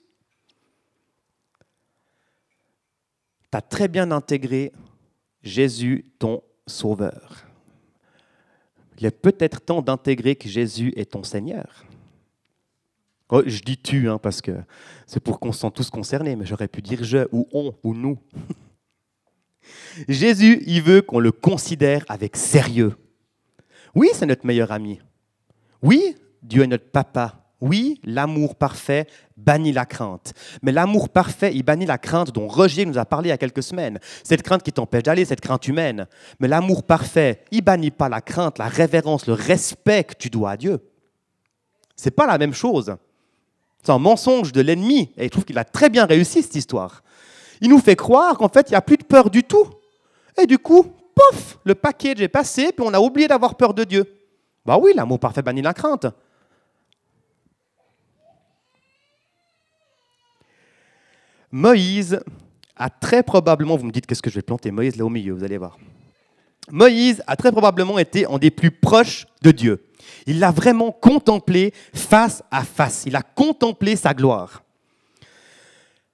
Tu 3.52 3.58
as 3.58 3.62
très 3.62 3.88
bien 3.88 4.12
intégré 4.12 4.71
Jésus, 5.43 6.06
ton 6.19 6.41
Sauveur. 6.67 7.45
Il 8.99 9.06
est 9.06 9.12
peut-être 9.12 9.62
temps 9.62 9.82
d'intégrer 9.82 10.36
que 10.36 10.47
Jésus 10.47 10.93
est 10.95 11.12
ton 11.12 11.23
Seigneur. 11.23 11.86
Oh, 13.30 13.44
je 13.46 13.62
dis 13.62 13.78
tu, 13.78 14.10
hein, 14.10 14.18
parce 14.18 14.42
que 14.42 14.52
c'est 15.06 15.20
pour 15.20 15.39
qu'on 15.39 15.52
se 15.52 15.60
sente 15.60 15.76
tous 15.76 15.89
concernés, 15.89 16.36
mais 16.36 16.46
j'aurais 16.46 16.68
pu 16.68 16.82
dire 16.82 17.04
je, 17.04 17.28
ou 17.32 17.48
on, 17.54 17.76
ou 17.84 17.94
nous. 17.94 18.18
Jésus, 20.08 20.63
il 20.65 20.82
veut 20.82 21.02
qu'on 21.02 21.20
le 21.20 21.32
considère 21.32 22.04
avec 22.10 22.36
sérieux. 22.36 22.96
Oui, 23.94 24.10
c'est 24.13 24.26
notre 24.26 24.48
meilleur 24.48 24.72
ami. 24.72 25.00
Oui, 25.84 26.15
Dieu 26.42 26.63
est 26.63 26.68
notre 26.68 26.89
papa. 26.89 27.36
Oui, 27.62 28.00
l'amour 28.04 28.56
parfait 28.56 29.06
bannit 29.36 29.74
la 29.74 29.86
crainte. 29.86 30.34
Mais 30.62 30.72
l'amour 30.72 31.10
parfait, 31.10 31.52
il 31.54 31.63
bannit 31.63 31.86
la 31.86 31.98
crainte 31.98 32.32
dont 32.32 32.48
Roger 32.48 32.86
nous 32.86 32.98
a 32.98 33.06
parlé 33.06 33.28
il 33.28 33.32
y 33.32 33.34
a 33.34 33.38
quelques 33.38 33.63
semaines. 33.63 34.00
Cette 34.24 34.44
crainte 34.44 34.63
qui 34.63 34.72
t'empêche 34.72 35.04
d'aller, 35.04 35.26
cette 35.26 35.42
crainte 35.42 35.68
humaine. 35.68 36.08
Mais 36.39 36.48
l'amour 36.48 36.84
parfait, 36.84 37.44
il 37.52 37.62
bannit 37.62 37.92
pas 37.92 38.10
la 38.10 38.22
crainte, 38.22 38.58
la 38.58 38.70
révérence, 38.70 39.28
le 39.28 39.34
respect 39.34 40.06
que 40.06 40.13
tu 40.13 40.30
dois 40.30 40.52
à 40.52 40.58
Dieu. 40.58 40.80
C'est 41.96 42.12
pas 42.12 42.26
la 42.26 42.38
même 42.38 42.54
chose. 42.54 42.96
C'est 43.84 43.92
un 43.92 44.00
mensonge 44.00 44.52
de 44.52 44.62
l'ennemi. 44.62 45.12
Et 45.18 45.26
il 45.26 45.30
trouve 45.30 45.46
qu'il 45.46 45.58
a 45.58 45.63
très 45.63 45.89
bien 45.89 46.06
réussi 46.06 46.42
cette 46.42 46.56
histoire. 46.56 47.04
Il 47.62 47.70
nous 47.70 47.80
fait 47.80 47.96
croire 47.96 48.38
qu'en 48.38 48.50
fait, 48.50 48.70
il 48.70 48.74
n'y 48.74 48.78
a 48.78 48.82
plus 48.82 48.98
de 48.98 49.04
peur 49.04 49.30
du 49.30 49.44
tout. 49.44 49.65
Et 50.42 50.46
du 50.46 50.58
coup, 50.58 50.84
pof, 51.15 51.60
le 51.63 51.76
package 51.76 52.22
est 52.22 52.28
passé, 52.28 52.72
puis 52.72 52.86
on 52.86 52.94
a 52.94 53.00
oublié 53.00 53.28
d'avoir 53.28 53.56
peur 53.56 53.74
de 53.74 53.84
Dieu. 53.84 54.06
Bah 54.65 54.78
oui, 54.82 54.92
l'amour 54.96 55.20
parfait 55.20 55.42
bannit 55.42 55.62
la 55.62 55.74
crainte. 55.74 56.08
Moïse 61.52 62.20
a 62.76 62.89
très 62.89 63.24
probablement, 63.24 63.76
vous 63.76 63.86
me 63.86 63.92
dites 63.92 64.06
qu'est-ce 64.06 64.22
que 64.22 64.30
je 64.30 64.36
vais 64.36 64.42
planter 64.42 64.72
Moïse 64.72 64.96
là 64.96 65.06
au 65.06 65.10
milieu, 65.10 65.34
vous 65.34 65.44
allez 65.44 65.58
voir. 65.58 65.78
Moïse 66.72 67.24
a 67.26 67.36
très 67.36 67.52
probablement 67.52 67.98
été 67.98 68.26
en 68.28 68.38
des 68.38 68.52
plus 68.52 68.72
proches 68.72 69.26
de 69.42 69.52
Dieu. 69.52 69.84
Il 70.30 70.38
l'a 70.38 70.52
vraiment 70.52 70.92
contemplé 70.92 71.74
face 71.92 72.44
à 72.52 72.63
face. 72.63 73.02
Il 73.08 73.15
a 73.15 73.24
contemplé 73.24 73.96
sa 73.96 74.13
gloire. 74.13 74.62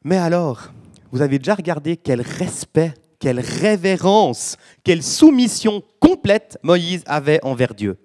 Mais 0.06 0.15
alors, 0.15 0.69
vous 1.12 1.21
avez 1.21 1.38
déjà 1.38 1.54
regardé 1.54 1.97
quel 1.97 2.21
respect, 2.21 2.93
quelle 3.19 3.41
révérence, 3.41 4.56
quelle 4.86 5.04
soumission 5.04 5.84
complète 5.99 6.58
Moïse 6.63 7.04
avait 7.08 7.43
envers 7.43 7.73
Dieu. 7.73 7.97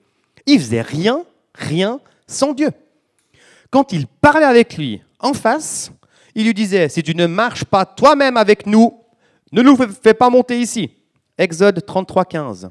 Il 0.46 0.58
faisait 0.58 0.82
rien, 0.82 1.24
rien 1.54 2.00
sans 2.26 2.54
Dieu. 2.54 2.70
Quand 3.70 3.92
il 3.92 4.08
parlait 4.08 4.44
avec 4.46 4.76
lui 4.76 5.00
en 5.20 5.32
face, 5.32 5.92
il 6.34 6.44
lui 6.44 6.54
disait, 6.54 6.88
si 6.88 7.04
tu 7.04 7.14
ne 7.14 7.26
marches 7.26 7.64
pas 7.64 7.86
toi-même 7.86 8.36
avec 8.36 8.66
nous, 8.66 9.00
ne 9.52 9.62
nous 9.62 9.76
fais 9.76 10.14
pas 10.14 10.28
monter 10.28 10.60
ici. 10.60 10.90
Exode 11.38 11.86
33, 11.86 12.24
15. 12.24 12.70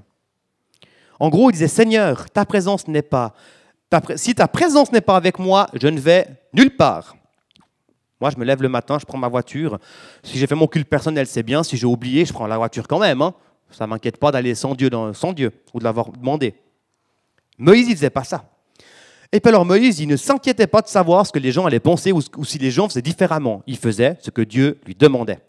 En 1.19 1.29
gros, 1.29 1.49
il 1.49 1.53
disait, 1.53 1.67
Seigneur, 1.67 2.29
ta 2.29 2.45
présence 2.45 2.87
n'est 2.87 3.01
pas, 3.01 3.33
si 4.15 4.35
ta 4.35 4.47
présence 4.47 4.91
n'est 4.91 5.01
pas 5.01 5.15
avec 5.15 5.39
moi, 5.39 5.67
je 5.73 5.87
ne 5.87 5.99
vais 5.99 6.27
nulle 6.53 6.75
part. 6.75 7.15
Moi, 8.21 8.29
je 8.29 8.37
me 8.37 8.45
lève 8.45 8.61
le 8.61 8.69
matin, 8.69 8.97
je 8.99 9.05
prends 9.05 9.17
ma 9.17 9.29
voiture. 9.29 9.79
Si 10.23 10.37
j'ai 10.37 10.47
fait 10.47 10.55
mon 10.55 10.67
culte 10.67 10.89
personnel, 10.89 11.25
c'est 11.25 11.43
bien. 11.43 11.63
Si 11.63 11.77
j'ai 11.77 11.85
oublié, 11.85 12.25
je 12.25 12.33
prends 12.33 12.47
la 12.47 12.57
voiture 12.57 12.87
quand 12.87 12.99
même. 12.99 13.21
Hein. 13.21 13.33
Ça 13.71 13.85
ne 13.85 13.89
m'inquiète 13.89 14.17
pas 14.17 14.31
d'aller 14.31 14.55
sans 14.55 14.75
Dieu, 14.75 14.89
sans 15.13 15.31
Dieu 15.31 15.51
ou 15.73 15.79
de 15.79 15.83
l'avoir 15.83 16.11
demandé. 16.11 16.53
Moïse, 17.57 17.87
il 17.87 17.91
ne 17.91 17.95
faisait 17.95 18.09
pas 18.09 18.23
ça. 18.23 18.45
Et 19.31 19.39
puis 19.39 19.49
alors 19.49 19.63
Moïse, 19.63 19.99
il 19.99 20.07
ne 20.07 20.17
s'inquiétait 20.17 20.67
pas 20.67 20.81
de 20.81 20.87
savoir 20.87 21.25
ce 21.25 21.31
que 21.31 21.39
les 21.39 21.51
gens 21.51 21.65
allaient 21.65 21.79
penser 21.79 22.11
ou, 22.11 22.21
si 22.43 22.57
les 22.57 22.71
gens 22.71 22.89
faisaient 22.89 23.01
différemment. 23.01 23.61
Il 23.67 23.77
faisait 23.77 24.17
ce 24.21 24.31
que 24.31 24.41
Dieu 24.41 24.79
lui 24.85 24.95
demandait. 24.95 25.39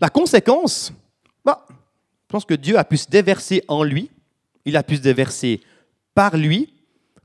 La 0.00 0.08
conséquence, 0.08 0.92
bah, 1.44 1.66
je 1.68 2.28
pense 2.28 2.44
que 2.44 2.54
Dieu 2.54 2.78
a 2.78 2.84
pu 2.84 2.96
se 2.96 3.08
déverser 3.08 3.62
en 3.68 3.84
lui, 3.84 4.10
il 4.64 4.76
a 4.76 4.82
pu 4.82 4.96
se 4.96 5.02
déverser 5.02 5.60
par 6.14 6.36
lui, 6.36 6.74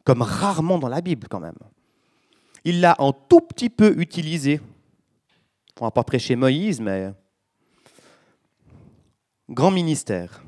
comme 0.04 0.21
rarement 0.21 0.80
dans 0.80 0.89
la 0.89 1.02
Bible 1.02 1.28
quand 1.30 1.39
même. 1.39 1.58
Il 2.63 2.82
l'a 2.82 2.95
un 3.00 3.12
tout 3.12 3.41
petit 3.41 3.69
peu 3.69 3.93
utilisé. 3.97 4.60
On 5.80 5.86
va 5.86 5.91
pas 5.91 6.04
prêcher 6.04 6.36
Moïse, 6.36 6.82
mais 6.82 7.12
grand 9.50 9.71
ministère. 9.71 10.43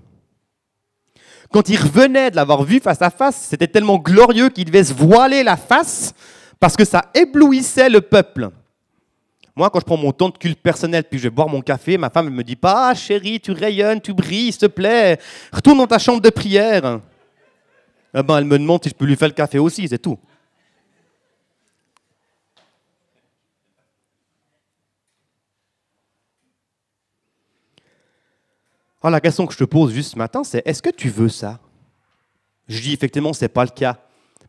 Quand 1.52 1.68
il 1.70 1.78
revenait 1.78 2.32
de 2.32 2.36
l'avoir 2.36 2.64
vu 2.64 2.80
face 2.80 3.02
à 3.02 3.10
face, 3.10 3.48
c'était 3.50 3.68
tellement 3.68 3.98
glorieux 3.98 4.50
qu'il 4.50 4.66
devait 4.66 4.84
se 4.84 4.94
voiler 4.94 5.44
la 5.44 5.58
face 5.58 6.14
parce 6.60 6.76
que 6.76 6.86
ça 6.86 7.10
éblouissait 7.14 7.90
le 7.90 8.02
peuple. 8.02 8.50
Moi, 9.60 9.70
quand 9.70 9.82
je 9.82 9.86
prends 9.86 9.98
mon 9.98 10.14
temps 10.14 10.30
de 10.30 10.38
culte 10.38 10.62
personnel 10.62 11.04
puis 11.04 11.20
je 11.20 11.24
vais 11.24 11.30
boire 11.30 11.50
mon 11.50 11.60
café, 11.60 11.98
ma 11.98 12.10
femme 12.10 12.28
ne 12.28 12.32
me 12.34 12.46
dit 12.46 12.56
pas 12.56 12.92
Ah, 12.92 12.96
chérie, 12.96 13.42
tu 13.42 13.52
rayonnes, 13.52 14.00
tu 14.00 14.14
brilles, 14.14 14.54
s'il 14.54 14.62
te 14.62 14.68
plaît, 14.68 15.20
retourne 15.52 15.80
dans 15.80 15.86
ta 15.86 16.00
chambre 16.00 16.22
de 16.22 16.30
prière. 16.30 17.02
Eh 18.14 18.24
ben, 18.24 18.38
elle 18.38 18.46
me 18.46 18.58
demande 18.58 18.82
si 18.82 18.88
je 18.88 18.96
peux 18.96 19.04
lui 19.04 19.18
faire 19.18 19.28
le 19.28 19.34
café 19.34 19.60
aussi, 19.60 19.86
c'est 19.90 19.98
tout. 19.98 20.18
Alors, 29.04 29.12
la 29.12 29.20
question 29.20 29.46
que 29.46 29.52
je 29.52 29.58
te 29.58 29.66
pose 29.66 29.92
juste 29.92 30.14
ce 30.14 30.18
matin, 30.18 30.46
c'est 30.46 30.66
est-ce 30.66 30.82
que 30.82 30.90
tu 30.90 31.10
veux 31.10 31.28
ça? 31.28 31.60
Je 32.70 32.82
dis 32.82 32.94
effectivement, 32.94 33.34
ce 33.34 33.44
n'est 33.44 33.50
pas 33.50 33.66
le 33.66 33.72
cas. 33.72 33.98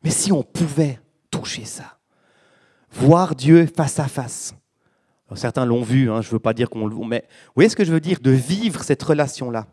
Mais 0.04 0.10
si 0.10 0.30
on 0.30 0.44
pouvait 0.44 1.00
toucher 1.32 1.64
ça, 1.64 1.98
voir 2.92 3.34
Dieu 3.34 3.68
face 3.76 3.98
à 3.98 4.06
face. 4.06 4.54
Certains 5.34 5.64
l'ont 5.64 5.82
vu, 5.82 6.10
hein, 6.10 6.22
je 6.22 6.28
ne 6.28 6.32
veux 6.32 6.38
pas 6.38 6.54
dire 6.54 6.68
qu'on 6.70 6.86
le 6.86 6.94
mais 7.06 7.24
vous 7.28 7.52
voyez 7.56 7.70
ce 7.70 7.76
que 7.76 7.84
je 7.84 7.92
veux 7.92 8.00
dire 8.00 8.18
De 8.20 8.30
vivre 8.30 8.82
cette 8.82 9.02
relation-là. 9.02 9.66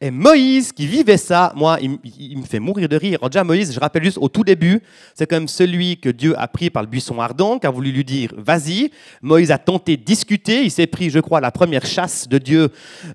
Et 0.00 0.10
Moïse, 0.10 0.72
qui 0.72 0.86
vivait 0.86 1.16
ça, 1.16 1.52
moi, 1.54 1.78
il, 1.80 2.38
me 2.38 2.44
fait 2.44 2.58
mourir 2.58 2.88
de 2.88 2.96
rire. 2.96 3.18
déjà, 3.28 3.44
Moïse, 3.44 3.72
je 3.72 3.80
rappelle 3.80 4.04
juste 4.04 4.18
au 4.18 4.28
tout 4.28 4.44
début, 4.44 4.80
c'est 5.14 5.28
comme 5.28 5.48
celui 5.48 5.98
que 5.98 6.08
Dieu 6.08 6.38
a 6.38 6.48
pris 6.48 6.70
par 6.70 6.82
le 6.82 6.88
buisson 6.88 7.20
ardent, 7.20 7.58
qui 7.58 7.66
a 7.66 7.70
voulu 7.70 7.92
lui 7.92 8.04
dire 8.04 8.32
vas-y. 8.36 8.90
Moïse 9.22 9.50
a 9.50 9.58
tenté 9.58 9.96
de 9.96 10.02
discuter. 10.02 10.64
Il 10.64 10.70
s'est 10.70 10.86
pris, 10.86 11.10
je 11.10 11.20
crois, 11.20 11.40
la 11.40 11.50
première 11.50 11.86
chasse 11.86 12.28
de 12.28 12.38
Dieu 12.38 12.70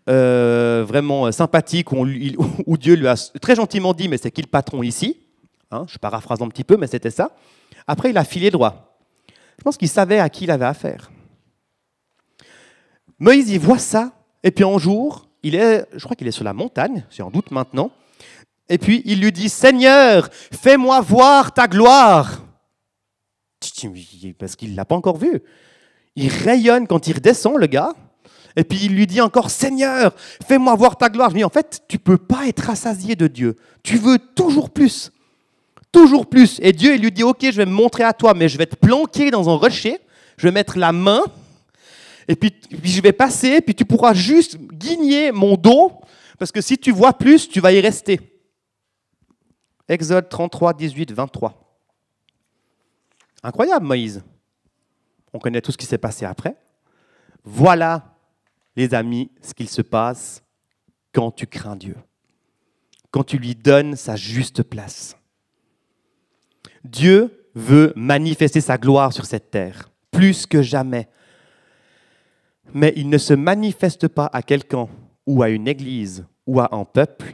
euh, 0.09 0.85
vraiment 0.87 1.31
sympathique, 1.31 1.91
où, 1.91 2.05
où, 2.65 2.77
Dieu 2.77 2.95
lui 2.95 3.07
a 3.07 3.15
très 3.41 3.55
gentiment 3.55 3.93
dit 3.93 4.07
mais 4.07 4.17
c'est 4.17 4.31
qui 4.31 4.41
le 4.41 4.47
patron 4.47 4.83
ici? 4.83 5.17
Hein, 5.71 5.85
Je 5.89 5.97
paraphrase 5.97 6.41
un 6.41 6.47
petit 6.47 6.63
peu, 6.63 6.77
mais 6.77 6.87
c'était 6.87 7.09
ça. 7.09 7.31
Après, 7.87 8.09
il 8.11 8.17
a 8.17 8.23
filé 8.23 8.51
droit. 8.51 8.97
Je 9.57 9.63
pense 9.63 9.77
qu'il 9.77 9.89
savait 9.89 10.19
à 10.19 10.29
qui 10.29 10.43
il 10.43 10.51
avait 10.51 10.65
affaire. 10.65 11.09
Moïse, 13.19 13.49
il 13.49 13.59
voit 13.59 13.79
ça, 13.79 14.11
et 14.43 14.51
puis 14.51 14.63
un 14.63 14.77
jour, 14.77 15.27
il 15.43 15.55
est, 15.55 15.85
je 15.95 16.03
crois 16.03 16.15
qu'il 16.15 16.27
est 16.27 16.31
sur 16.31 16.43
la 16.43 16.53
montagne, 16.53 17.05
c'est 17.09 17.23
en 17.23 17.31
doute 17.31 17.51
maintenant. 17.51 17.91
Et 18.67 18.77
puis 18.77 19.01
il 19.05 19.21
lui 19.21 19.31
dit, 19.31 19.49
Seigneur, 19.49 20.29
fais-moi 20.31 21.01
voir 21.01 21.53
ta 21.53 21.67
gloire. 21.67 22.43
Parce 24.39 24.55
qu'il 24.55 24.71
ne 24.71 24.75
l'a 24.75 24.85
pas 24.85 24.95
encore 24.95 25.17
vu. 25.17 25.41
Il 26.15 26.29
rayonne 26.29 26.87
quand 26.87 27.07
il 27.07 27.13
redescend, 27.13 27.57
le 27.57 27.67
gars. 27.67 27.93
Et 28.55 28.63
puis 28.63 28.79
il 28.83 28.95
lui 28.95 29.05
dit 29.05 29.21
encore, 29.21 29.49
Seigneur, 29.49 30.13
fais-moi 30.47 30.75
voir 30.75 30.97
ta 30.97 31.09
gloire. 31.09 31.29
Je 31.29 31.35
lui 31.35 31.39
dis, 31.41 31.45
en 31.45 31.49
fait, 31.49 31.83
tu 31.87 31.99
peux 31.99 32.17
pas 32.17 32.47
être 32.47 32.61
rassasié 32.61 33.15
de 33.15 33.27
Dieu. 33.27 33.55
Tu 33.83 33.97
veux 33.97 34.17
toujours 34.17 34.69
plus. 34.69 35.11
Toujours 35.91 36.27
plus. 36.27 36.59
Et 36.61 36.73
Dieu, 36.73 36.95
il 36.95 37.01
lui 37.01 37.11
dit, 37.11 37.23
ok, 37.23 37.39
je 37.41 37.57
vais 37.57 37.65
me 37.65 37.71
montrer 37.71 38.03
à 38.03 38.13
toi, 38.13 38.33
mais 38.33 38.49
je 38.49 38.57
vais 38.57 38.65
te 38.65 38.75
planquer 38.75 39.29
dans 39.31 39.49
un 39.49 39.55
rocher. 39.55 39.97
Je 40.37 40.47
vais 40.47 40.51
mettre 40.51 40.77
la 40.77 40.91
main 40.91 41.21
et 42.27 42.35
puis, 42.35 42.53
je 42.83 43.01
vais 43.01 43.13
passer, 43.13 43.61
puis 43.61 43.75
tu 43.75 43.85
pourras 43.85 44.13
juste 44.13 44.57
guigner 44.57 45.31
mon 45.31 45.55
dos, 45.55 45.91
parce 46.39 46.51
que 46.51 46.61
si 46.61 46.77
tu 46.77 46.91
vois 46.91 47.13
plus, 47.13 47.47
tu 47.47 47.59
vas 47.59 47.71
y 47.71 47.79
rester. 47.79 48.19
Exode 49.87 50.29
33, 50.29 50.73
18, 50.73 51.11
23. 51.11 51.79
Incroyable, 53.43 53.85
Moïse. 53.85 54.23
On 55.33 55.39
connaît 55.39 55.61
tout 55.61 55.71
ce 55.71 55.77
qui 55.77 55.85
s'est 55.85 55.99
passé 55.99 56.25
après. 56.25 56.55
Voilà, 57.43 58.17
les 58.75 58.93
amis, 58.95 59.29
ce 59.41 59.53
qu'il 59.53 59.69
se 59.69 59.83
passe 59.83 60.41
quand 61.13 61.31
tu 61.31 61.45
crains 61.45 61.75
Dieu, 61.75 61.95
quand 63.11 63.23
tu 63.23 63.37
lui 63.37 63.53
donnes 63.53 63.95
sa 63.95 64.15
juste 64.15 64.63
place. 64.63 65.15
Dieu 66.83 67.49
veut 67.53 67.93
manifester 67.95 68.61
sa 68.61 68.77
gloire 68.77 69.13
sur 69.13 69.25
cette 69.25 69.51
terre, 69.51 69.91
plus 70.11 70.45
que 70.45 70.61
jamais 70.61 71.07
mais 72.75 72.91
il 72.97 73.07
ne 73.07 73.17
se 73.17 73.33
manifeste 73.33 74.09
pas 74.09 74.29
à 74.33 74.43
quelqu'un 74.43 74.89
ou 75.25 75.41
à 75.41 75.49
une 75.49 75.65
église 75.65 76.25
ou 76.45 76.59
à 76.59 76.75
un 76.75 76.83
peuple 76.83 77.33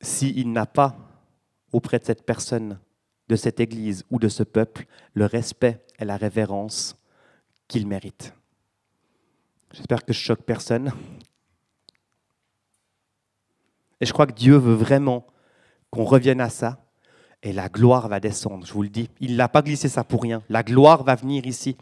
s'il 0.00 0.50
n'a 0.50 0.66
pas 0.66 0.96
auprès 1.72 2.00
de 2.00 2.04
cette 2.04 2.26
personne, 2.26 2.80
de 3.28 3.36
cette 3.36 3.60
église 3.60 4.04
ou 4.10 4.18
de 4.18 4.26
ce 4.26 4.42
peuple 4.42 4.86
le 5.14 5.26
respect 5.26 5.80
et 6.00 6.04
la 6.04 6.16
révérence 6.16 6.96
qu'il 7.68 7.86
mérite. 7.86 8.34
J'espère 9.72 10.04
que 10.04 10.12
je 10.12 10.18
choque 10.18 10.42
personne. 10.42 10.92
Et 14.00 14.06
je 14.06 14.12
crois 14.12 14.26
que 14.26 14.32
Dieu 14.32 14.56
veut 14.56 14.74
vraiment 14.74 15.24
qu'on 15.90 16.04
revienne 16.04 16.40
à 16.40 16.50
ça. 16.50 16.84
Et 17.44 17.52
la 17.52 17.68
gloire 17.68 18.08
va 18.08 18.18
descendre, 18.18 18.66
je 18.66 18.72
vous 18.72 18.82
le 18.82 18.88
dis. 18.88 19.08
Il 19.20 19.36
n'a 19.36 19.48
pas 19.48 19.62
glissé 19.62 19.88
ça 19.88 20.02
pour 20.02 20.22
rien. 20.22 20.42
La 20.48 20.64
gloire 20.64 21.04
va 21.04 21.14
venir 21.14 21.46
ici. 21.46 21.76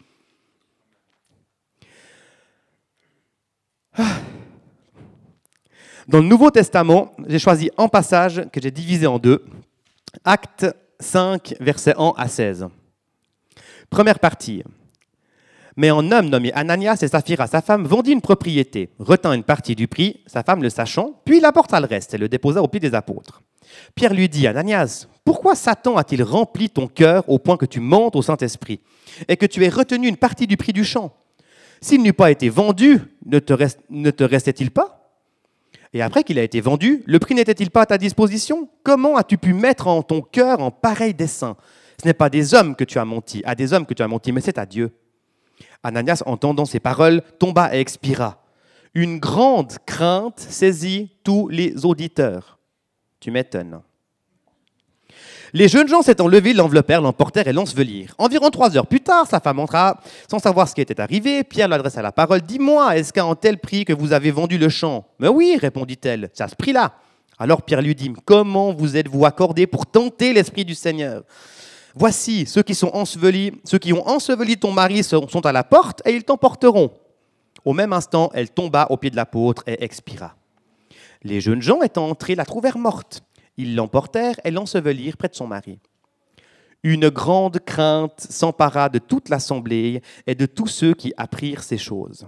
Dans 6.07 6.19
le 6.19 6.25
Nouveau 6.25 6.49
Testament, 6.49 7.11
j'ai 7.27 7.39
choisi 7.39 7.69
un 7.77 7.87
passage 7.87 8.43
que 8.51 8.59
j'ai 8.61 8.71
divisé 8.71 9.05
en 9.05 9.19
deux. 9.19 9.45
Acte 10.23 10.65
5, 10.99 11.55
versets 11.59 11.93
1 11.97 12.13
à 12.17 12.27
16. 12.27 12.67
Première 13.89 14.19
partie. 14.19 14.63
Mais 15.75 15.89
un 15.89 16.11
homme 16.11 16.29
nommé 16.29 16.51
Ananias 16.53 16.99
et 17.01 17.07
Saphira, 17.07 17.47
sa 17.47 17.61
femme, 17.61 17.85
vendit 17.85 18.11
une 18.11 18.21
propriété, 18.21 18.89
retint 18.99 19.33
une 19.33 19.43
partie 19.43 19.75
du 19.75 19.87
prix, 19.87 20.21
sa 20.27 20.43
femme 20.43 20.61
le 20.61 20.69
sachant, 20.69 21.21
puis 21.23 21.37
il 21.37 21.45
apporta 21.45 21.79
le 21.79 21.85
reste 21.85 22.13
et 22.13 22.17
le 22.17 22.27
déposa 22.27 22.61
au 22.61 22.67
pied 22.67 22.79
des 22.79 22.95
apôtres. 22.95 23.41
Pierre 23.95 24.13
lui 24.13 24.27
dit, 24.27 24.47
Ananias, 24.47 25.07
pourquoi 25.23 25.55
Satan 25.55 25.95
a-t-il 25.95 26.23
rempli 26.23 26.69
ton 26.69 26.87
cœur 26.87 27.23
au 27.29 27.39
point 27.39 27.55
que 27.55 27.65
tu 27.65 27.79
montes 27.79 28.15
au 28.15 28.21
Saint-Esprit 28.21 28.81
et 29.27 29.37
que 29.37 29.45
tu 29.45 29.63
aies 29.63 29.69
retenu 29.69 30.07
une 30.07 30.17
partie 30.17 30.47
du 30.47 30.57
prix 30.57 30.73
du 30.73 30.83
champ? 30.83 31.13
S'il 31.81 32.01
n'eût 32.01 32.13
pas 32.13 32.31
été 32.31 32.49
vendu, 32.49 32.99
ne 33.25 33.39
te, 33.39 34.23
restait-il 34.23 34.71
pas? 34.71 34.95
Et 35.93 36.01
après 36.01 36.23
qu'il 36.23 36.37
a 36.37 36.43
été 36.43 36.61
vendu, 36.61 37.03
le 37.05 37.19
prix 37.19 37.33
n'était-il 37.33 37.71
pas 37.71 37.81
à 37.81 37.85
ta 37.85 37.97
disposition? 37.97 38.69
Comment 38.83 39.15
as-tu 39.15 39.37
pu 39.37 39.53
mettre 39.53 39.87
en 39.87 40.03
ton 40.03 40.21
cœur 40.21 40.59
en 40.59 40.71
pareil 40.71 41.13
dessein? 41.13 41.55
Ce 42.01 42.07
n'est 42.07 42.13
pas 42.13 42.29
des 42.29 42.53
hommes 42.53 42.75
que 42.75 42.83
tu 42.83 42.99
as 42.99 43.05
menti, 43.05 43.41
à 43.45 43.55
des 43.55 43.73
hommes 43.73 43.85
que 43.85 43.93
tu 43.93 44.03
as 44.03 44.07
menti, 44.07 44.31
mais 44.31 44.41
c'est 44.41 44.57
à 44.57 44.65
Dieu. 44.65 44.91
Ananias, 45.83 46.21
entendant 46.25 46.65
ces 46.65 46.79
paroles, 46.79 47.21
tomba 47.39 47.75
et 47.75 47.79
expira. 47.79 48.43
Une 48.93 49.19
grande 49.19 49.73
crainte 49.85 50.39
saisit 50.39 51.11
tous 51.23 51.47
les 51.47 51.85
auditeurs. 51.85 52.59
Tu 53.19 53.31
m'étonnes. 53.31 53.81
Les 55.53 55.67
jeunes 55.67 55.87
gens 55.87 56.01
s'étant 56.01 56.27
levés, 56.27 56.53
l'enveloppèrent, 56.53 57.01
l'emportèrent 57.01 57.47
et 57.47 57.53
l'ensevelirent. 57.53 58.13
Environ 58.17 58.49
trois 58.49 58.75
heures 58.77 58.85
plus 58.85 59.01
tard, 59.01 59.25
sa 59.27 59.39
femme 59.39 59.59
entra 59.59 59.99
sans 60.29 60.39
savoir 60.39 60.67
ce 60.67 60.75
qui 60.75 60.81
était 60.81 61.01
arrivé. 61.01 61.43
Pierre 61.43 61.67
lui 61.67 61.75
adressa 61.75 62.01
la 62.01 62.11
parole. 62.11 62.41
Dis-moi, 62.41 62.97
est-ce 62.97 63.11
qu'à 63.11 63.23
un 63.23 63.35
tel 63.35 63.57
prix 63.57 63.85
que 63.85 63.93
vous 63.93 64.13
avez 64.13 64.31
vendu 64.31 64.57
le 64.57 64.69
champ? 64.69 65.05
Mais 65.19 65.27
oui, 65.27 65.57
répondit-elle, 65.59 66.29
c'est 66.33 66.43
à 66.43 66.47
ce 66.47 66.55
prix-là. 66.55 66.93
Alors 67.39 67.63
Pierre 67.63 67.81
lui 67.81 67.95
dit 67.95 68.13
Comment 68.25 68.73
vous 68.73 68.97
êtes-vous 68.97 69.25
accordé 69.25 69.65
pour 69.65 69.85
tenter 69.85 70.33
l'Esprit 70.33 70.65
du 70.65 70.75
Seigneur? 70.75 71.23
Voici, 71.95 72.45
ceux 72.45 72.61
qui, 72.61 72.75
sont 72.75 72.91
ensevelis, 72.93 73.53
ceux 73.63 73.79
qui 73.79 73.93
ont 73.93 74.07
enseveli 74.07 74.57
ton 74.57 74.71
mari 74.71 75.03
sont 75.03 75.45
à 75.45 75.51
la 75.51 75.63
porte 75.63 76.01
et 76.05 76.11
ils 76.11 76.23
t'emporteront. 76.23 76.91
Au 77.65 77.73
même 77.73 77.93
instant, 77.93 78.29
elle 78.33 78.49
tomba 78.51 78.87
au 78.89 78.97
pied 78.97 79.09
de 79.09 79.15
l'apôtre 79.15 79.63
et 79.65 79.83
expira. 79.83 80.35
Les 81.23 81.41
jeunes 81.41 81.61
gens 81.61 81.81
étant 81.81 82.07
entrés 82.07 82.35
la 82.35 82.45
trouvèrent 82.45 82.77
morte. 82.77 83.21
Ils 83.59 83.75
l'emportèrent 83.75 84.39
et 84.45 84.51
l'ensevelirent 84.51 85.17
près 85.17 85.27
de 85.27 85.35
son 85.35 85.45
mari. 85.45 85.79
Une 86.81 87.09
grande 87.09 87.59
crainte 87.59 88.21
s'empara 88.21 88.87
de 88.87 88.99
toute 88.99 89.27
l'assemblée 89.27 90.01
et 90.25 90.33
de 90.33 90.45
tous 90.45 90.67
ceux 90.67 90.93
qui 90.93 91.13
apprirent 91.17 91.61
ces 91.61 91.77
choses. 91.77 92.25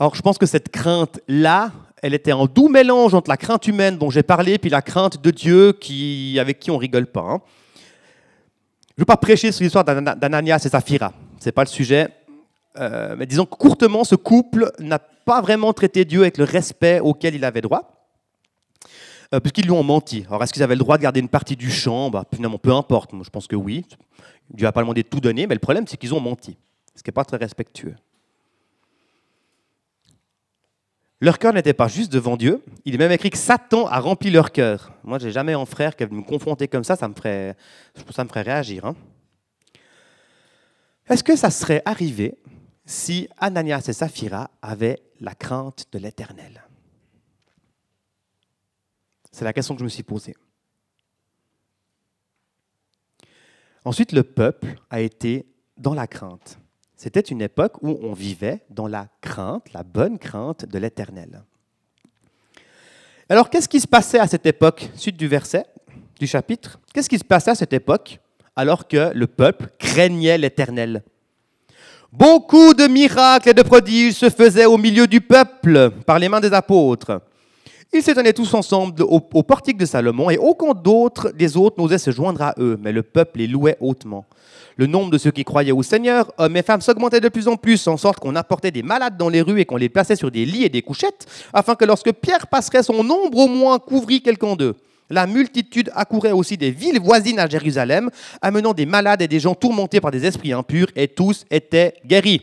Alors 0.00 0.16
je 0.16 0.20
pense 0.20 0.36
que 0.36 0.46
cette 0.46 0.70
crainte-là, 0.70 1.70
elle 2.02 2.12
était 2.12 2.32
en 2.32 2.46
doux 2.46 2.68
mélange 2.68 3.14
entre 3.14 3.30
la 3.30 3.36
crainte 3.36 3.68
humaine 3.68 3.98
dont 3.98 4.10
j'ai 4.10 4.24
parlé, 4.24 4.58
puis 4.58 4.68
la 4.68 4.82
crainte 4.82 5.22
de 5.22 5.30
Dieu 5.30 5.72
qui, 5.74 6.38
avec 6.40 6.58
qui 6.58 6.72
on 6.72 6.76
rigole 6.76 7.06
pas. 7.06 7.20
Hein. 7.20 7.40
Je 7.76 8.94
ne 8.98 9.02
veux 9.02 9.06
pas 9.06 9.16
prêcher 9.16 9.52
sur 9.52 9.62
l'histoire 9.62 9.84
d'Ananias 9.84 10.62
et 10.66 10.68
Saphira, 10.68 11.12
ce 11.38 11.46
n'est 11.46 11.52
pas 11.52 11.62
le 11.62 11.68
sujet. 11.68 12.08
Euh, 12.80 13.14
mais 13.16 13.26
disons 13.26 13.46
que 13.46 13.54
courtement, 13.54 14.02
ce 14.02 14.16
couple 14.16 14.72
n'a 14.80 14.98
pas 14.98 15.40
vraiment 15.40 15.72
traité 15.72 16.04
Dieu 16.04 16.22
avec 16.22 16.36
le 16.36 16.44
respect 16.44 16.98
auquel 16.98 17.36
il 17.36 17.44
avait 17.44 17.60
droit. 17.60 17.95
Euh, 19.34 19.40
puisqu'ils 19.40 19.64
lui 19.64 19.72
ont 19.72 19.82
menti. 19.82 20.24
Alors, 20.28 20.42
est-ce 20.42 20.52
qu'ils 20.52 20.62
avaient 20.62 20.74
le 20.74 20.80
droit 20.80 20.98
de 20.98 21.02
garder 21.02 21.20
une 21.20 21.28
partie 21.28 21.56
du 21.56 21.70
champ? 21.70 22.10
Bah, 22.10 22.24
Finalement, 22.32 22.58
peu 22.58 22.72
importe. 22.72 23.12
Moi, 23.12 23.24
je 23.24 23.30
pense 23.30 23.46
que 23.46 23.56
oui. 23.56 23.84
Dieu 24.50 24.66
n'a 24.66 24.72
pas 24.72 24.80
demandé 24.80 25.02
de 25.02 25.08
tout 25.08 25.20
donner, 25.20 25.46
mais 25.46 25.54
le 25.54 25.60
problème, 25.60 25.86
c'est 25.86 25.96
qu'ils 25.96 26.14
ont 26.14 26.20
menti, 26.20 26.56
ce 26.94 27.02
qui 27.02 27.08
n'est 27.08 27.14
pas 27.14 27.24
très 27.24 27.36
respectueux. 27.36 27.96
Leur 31.20 31.38
cœur 31.38 31.54
n'était 31.54 31.72
pas 31.72 31.88
juste 31.88 32.12
devant 32.12 32.36
Dieu. 32.36 32.62
Il 32.84 32.94
est 32.94 32.98
même 32.98 33.10
écrit 33.10 33.30
que 33.30 33.38
Satan 33.38 33.86
a 33.86 33.98
rempli 33.98 34.30
leur 34.30 34.52
cœur. 34.52 34.92
Moi, 35.02 35.18
j'ai 35.18 35.32
jamais 35.32 35.54
un 35.54 35.64
frère 35.64 35.96
qui 35.96 36.04
me 36.04 36.22
confronter 36.22 36.68
comme 36.68 36.84
ça. 36.84 36.94
Ça 36.94 37.08
me 37.08 37.14
ferait, 37.14 37.56
ça 38.10 38.22
me 38.22 38.28
ferait 38.28 38.42
réagir. 38.42 38.84
Hein. 38.84 38.94
Est-ce 41.08 41.24
que 41.24 41.36
ça 41.36 41.50
serait 41.50 41.82
arrivé 41.86 42.36
si 42.84 43.28
Ananias 43.38 43.86
et 43.88 43.92
Saphira 43.94 44.50
avaient 44.60 45.00
la 45.20 45.34
crainte 45.34 45.86
de 45.90 45.98
l'Éternel? 45.98 46.65
C'est 49.36 49.44
la 49.44 49.52
question 49.52 49.74
que 49.74 49.80
je 49.80 49.84
me 49.84 49.90
suis 49.90 50.02
posée. 50.02 50.34
Ensuite, 53.84 54.12
le 54.12 54.22
peuple 54.22 54.76
a 54.88 55.02
été 55.02 55.44
dans 55.76 55.92
la 55.92 56.06
crainte. 56.06 56.58
C'était 56.96 57.20
une 57.20 57.42
époque 57.42 57.82
où 57.82 57.98
on 58.00 58.14
vivait 58.14 58.64
dans 58.70 58.86
la 58.86 59.08
crainte, 59.20 59.70
la 59.74 59.82
bonne 59.82 60.18
crainte 60.18 60.64
de 60.64 60.78
l'Éternel. 60.78 61.44
Alors, 63.28 63.50
qu'est-ce 63.50 63.68
qui 63.68 63.78
se 63.78 63.86
passait 63.86 64.18
à 64.18 64.26
cette 64.26 64.46
époque? 64.46 64.88
Suite 64.94 65.18
du 65.18 65.28
verset, 65.28 65.66
du 66.18 66.26
chapitre. 66.26 66.80
Qu'est-ce 66.94 67.10
qui 67.10 67.18
se 67.18 67.24
passait 67.24 67.50
à 67.50 67.54
cette 67.54 67.74
époque 67.74 68.18
alors 68.56 68.88
que 68.88 69.12
le 69.14 69.26
peuple 69.26 69.68
craignait 69.78 70.38
l'Éternel? 70.38 71.04
Beaucoup 72.10 72.72
de 72.72 72.86
miracles 72.86 73.50
et 73.50 73.54
de 73.54 73.62
prodiges 73.62 74.14
se 74.14 74.30
faisaient 74.30 74.64
au 74.64 74.78
milieu 74.78 75.06
du 75.06 75.20
peuple 75.20 75.90
par 76.06 76.18
les 76.18 76.30
mains 76.30 76.40
des 76.40 76.54
apôtres. 76.54 77.20
Ils 77.92 78.02
s'étonnaient 78.02 78.32
tous 78.32 78.52
ensemble 78.54 79.02
au, 79.02 79.20
portique 79.20 79.78
de 79.78 79.86
Salomon, 79.86 80.28
et 80.28 80.38
aucun 80.38 80.74
d'autre 80.74 81.30
des 81.30 81.56
autres 81.56 81.80
n'osait 81.80 81.98
se 81.98 82.10
joindre 82.10 82.42
à 82.42 82.54
eux, 82.58 82.78
mais 82.82 82.92
le 82.92 83.02
peuple 83.02 83.38
les 83.38 83.46
louait 83.46 83.76
hautement. 83.80 84.26
Le 84.76 84.86
nombre 84.86 85.10
de 85.10 85.18
ceux 85.18 85.30
qui 85.30 85.44
croyaient 85.44 85.72
au 85.72 85.82
Seigneur, 85.82 86.30
hommes 86.36 86.56
et 86.56 86.62
femmes, 86.62 86.80
s'augmentait 86.82 87.20
de 87.20 87.28
plus 87.28 87.48
en 87.48 87.56
plus, 87.56 87.86
en 87.86 87.96
sorte 87.96 88.18
qu'on 88.18 88.34
apportait 88.34 88.70
des 88.70 88.82
malades 88.82 89.16
dans 89.16 89.28
les 89.28 89.40
rues 89.40 89.60
et 89.60 89.64
qu'on 89.64 89.76
les 89.76 89.88
plaçait 89.88 90.16
sur 90.16 90.30
des 90.30 90.44
lits 90.44 90.64
et 90.64 90.68
des 90.68 90.82
couchettes, 90.82 91.26
afin 91.52 91.76
que 91.76 91.84
lorsque 91.84 92.12
Pierre 92.12 92.48
passerait, 92.48 92.82
son 92.82 93.02
nombre 93.02 93.38
au 93.38 93.48
moins 93.48 93.78
couvrit 93.78 94.20
quelqu'un 94.20 94.56
d'eux. 94.56 94.74
La 95.08 95.26
multitude 95.26 95.90
accourait 95.94 96.32
aussi 96.32 96.56
des 96.56 96.72
villes 96.72 97.00
voisines 97.00 97.38
à 97.38 97.48
Jérusalem, 97.48 98.10
amenant 98.42 98.74
des 98.74 98.86
malades 98.86 99.22
et 99.22 99.28
des 99.28 99.40
gens 99.40 99.54
tourmentés 99.54 100.00
par 100.00 100.10
des 100.10 100.26
esprits 100.26 100.52
impurs, 100.52 100.88
et 100.96 101.08
tous 101.08 101.44
étaient 101.50 101.94
guéris. 102.04 102.42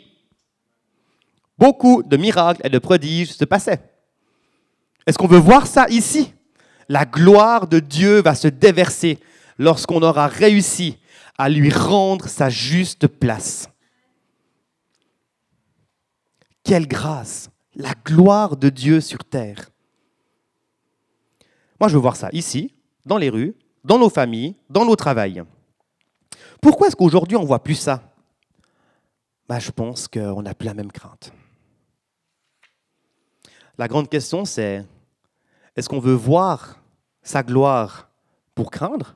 Beaucoup 1.60 2.02
de 2.02 2.18
miracles 2.18 2.62
et 2.64 2.70
de 2.70 2.80
prodiges 2.80 3.34
se 3.34 3.46
passaient. 3.46 3.93
Est-ce 5.06 5.18
qu'on 5.18 5.28
veut 5.28 5.38
voir 5.38 5.68
ça 5.68 5.88
ici? 5.90 6.34
La 6.90 7.06
gloire 7.06 7.68
de 7.68 7.80
Dieu 7.80 8.22
va 8.22 8.36
se 8.36 8.48
déverser 8.48 9.20
lorsqu'on 9.58 10.02
aura 10.02 10.28
réussi 10.28 10.98
à 11.38 11.50
lui 11.50 11.72
rendre 11.72 12.28
sa 12.28 12.50
juste 12.50 13.08
place. 13.08 13.70
Quelle 16.64 16.88
grâce, 16.88 17.50
la 17.76 17.94
gloire 18.06 18.56
de 18.56 18.70
Dieu 18.70 19.02
sur 19.02 19.24
terre. 19.24 19.70
Moi, 21.80 21.90
je 21.90 21.96
veux 21.96 22.02
voir 22.02 22.16
ça 22.16 22.30
ici, 22.32 22.74
dans 23.06 23.18
les 23.18 23.30
rues, 23.30 23.56
dans 23.84 24.00
nos 24.00 24.10
familles, 24.10 24.56
dans 24.70 24.86
nos 24.86 24.96
travails. 24.96 25.44
Pourquoi 26.62 26.88
est-ce 26.88 26.96
qu'aujourd'hui 26.96 27.36
on 27.36 27.42
ne 27.42 27.48
voit 27.48 27.64
plus 27.64 27.76
ça? 27.76 28.14
Bah, 29.50 29.60
Je 29.60 29.72
pense 29.72 30.08
qu'on 30.08 30.42
n'a 30.42 30.54
plus 30.54 30.68
la 30.68 30.74
même 30.74 30.92
crainte. 30.92 31.34
La 33.78 33.88
grande 33.88 34.08
question, 34.08 34.46
c'est 34.46 34.86
est-ce 35.76 35.90
qu'on 35.90 36.00
veut 36.00 36.14
voir 36.14 36.80
sa 37.22 37.44
gloire 37.44 38.10
pour 38.54 38.70
craindre, 38.70 39.16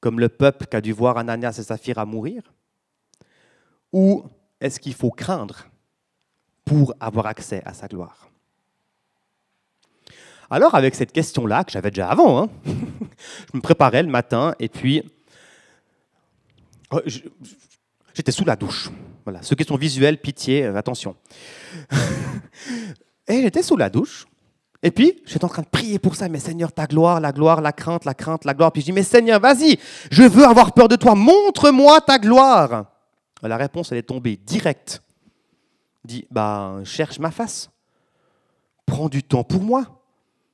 comme 0.00 0.20
le 0.20 0.28
peuple 0.28 0.66
qui 0.66 0.76
a 0.76 0.80
dû 0.80 0.92
voir 0.92 1.16
Ananias 1.16 1.56
et 1.58 1.62
Saphira 1.62 2.04
mourir? 2.04 2.42
Ou 3.92 4.24
est-ce 4.60 4.78
qu'il 4.78 4.94
faut 4.94 5.10
craindre 5.10 5.66
pour 6.64 6.94
avoir 7.00 7.26
accès 7.26 7.62
à 7.64 7.72
sa 7.72 7.88
gloire? 7.88 8.28
Alors, 10.50 10.74
avec 10.74 10.94
cette 10.94 11.12
question-là, 11.12 11.64
que 11.64 11.72
j'avais 11.72 11.90
déjà 11.90 12.08
avant, 12.08 12.42
hein, 12.42 12.48
je 12.66 13.56
me 13.56 13.60
préparais 13.60 14.02
le 14.02 14.10
matin 14.10 14.54
et 14.60 14.68
puis 14.68 15.02
oh, 16.90 17.00
j'étais 18.14 18.32
sous 18.32 18.44
la 18.44 18.56
douche. 18.56 18.90
Voilà, 19.24 19.42
ceux 19.42 19.56
qui 19.56 19.64
sont 19.64 19.76
visuels, 19.76 20.18
pitié, 20.18 20.64
euh, 20.64 20.76
attention. 20.76 21.16
et 23.26 23.42
j'étais 23.42 23.62
sous 23.62 23.76
la 23.76 23.90
douche 23.90 24.26
et 24.86 24.92
puis, 24.92 25.20
j'étais 25.26 25.44
en 25.44 25.48
train 25.48 25.62
de 25.62 25.66
prier 25.66 25.98
pour 25.98 26.14
ça, 26.14 26.28
mais 26.28 26.38
Seigneur, 26.38 26.70
ta 26.70 26.86
gloire, 26.86 27.18
la 27.18 27.32
gloire, 27.32 27.60
la 27.60 27.72
crainte, 27.72 28.04
la 28.04 28.14
crainte, 28.14 28.44
la 28.44 28.54
gloire. 28.54 28.70
Puis 28.70 28.82
je 28.82 28.86
dis, 28.86 28.92
mais 28.92 29.02
Seigneur, 29.02 29.40
vas-y, 29.40 29.80
je 30.12 30.22
veux 30.22 30.44
avoir 30.44 30.74
peur 30.74 30.86
de 30.86 30.94
toi, 30.94 31.16
montre-moi 31.16 32.00
ta 32.02 32.20
gloire. 32.20 32.84
La 33.42 33.56
réponse, 33.56 33.90
elle 33.90 33.98
est 33.98 34.02
tombée 34.02 34.36
directe. 34.36 35.02
Dit, 36.04 36.24
bah, 36.30 36.76
cherche 36.84 37.18
ma 37.18 37.32
face. 37.32 37.68
Prends 38.86 39.08
du 39.08 39.24
temps 39.24 39.42
pour 39.42 39.60
moi. 39.60 39.86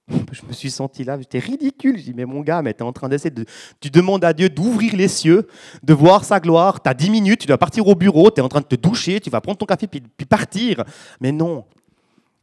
Je 0.32 0.46
me 0.48 0.52
suis 0.54 0.70
senti 0.70 1.04
là, 1.04 1.18
j'étais 1.18 1.38
ridicule. 1.38 1.98
Je 1.98 2.04
dis, 2.04 2.14
mais 2.14 2.24
mon 2.24 2.40
gars, 2.40 2.62
mais 2.62 2.72
tu 2.72 2.78
es 2.78 2.82
en 2.82 2.92
train 2.92 3.10
d'essayer 3.10 3.30
de. 3.30 3.44
Tu 3.80 3.90
demandes 3.90 4.24
à 4.24 4.32
Dieu 4.32 4.48
d'ouvrir 4.48 4.96
les 4.96 5.08
cieux, 5.08 5.46
de 5.82 5.92
voir 5.92 6.24
sa 6.24 6.40
gloire. 6.40 6.82
Tu 6.82 6.88
as 6.88 6.94
10 6.94 7.10
minutes, 7.10 7.40
tu 7.40 7.46
dois 7.46 7.58
partir 7.58 7.86
au 7.86 7.94
bureau, 7.94 8.30
tu 8.30 8.40
es 8.40 8.42
en 8.42 8.48
train 8.48 8.60
de 8.60 8.66
te 8.66 8.76
doucher, 8.76 9.20
tu 9.20 9.28
vas 9.28 9.42
prendre 9.42 9.58
ton 9.58 9.66
café 9.66 9.86
puis 9.86 10.00
partir. 10.26 10.84
Mais 11.20 11.32
non, 11.32 11.66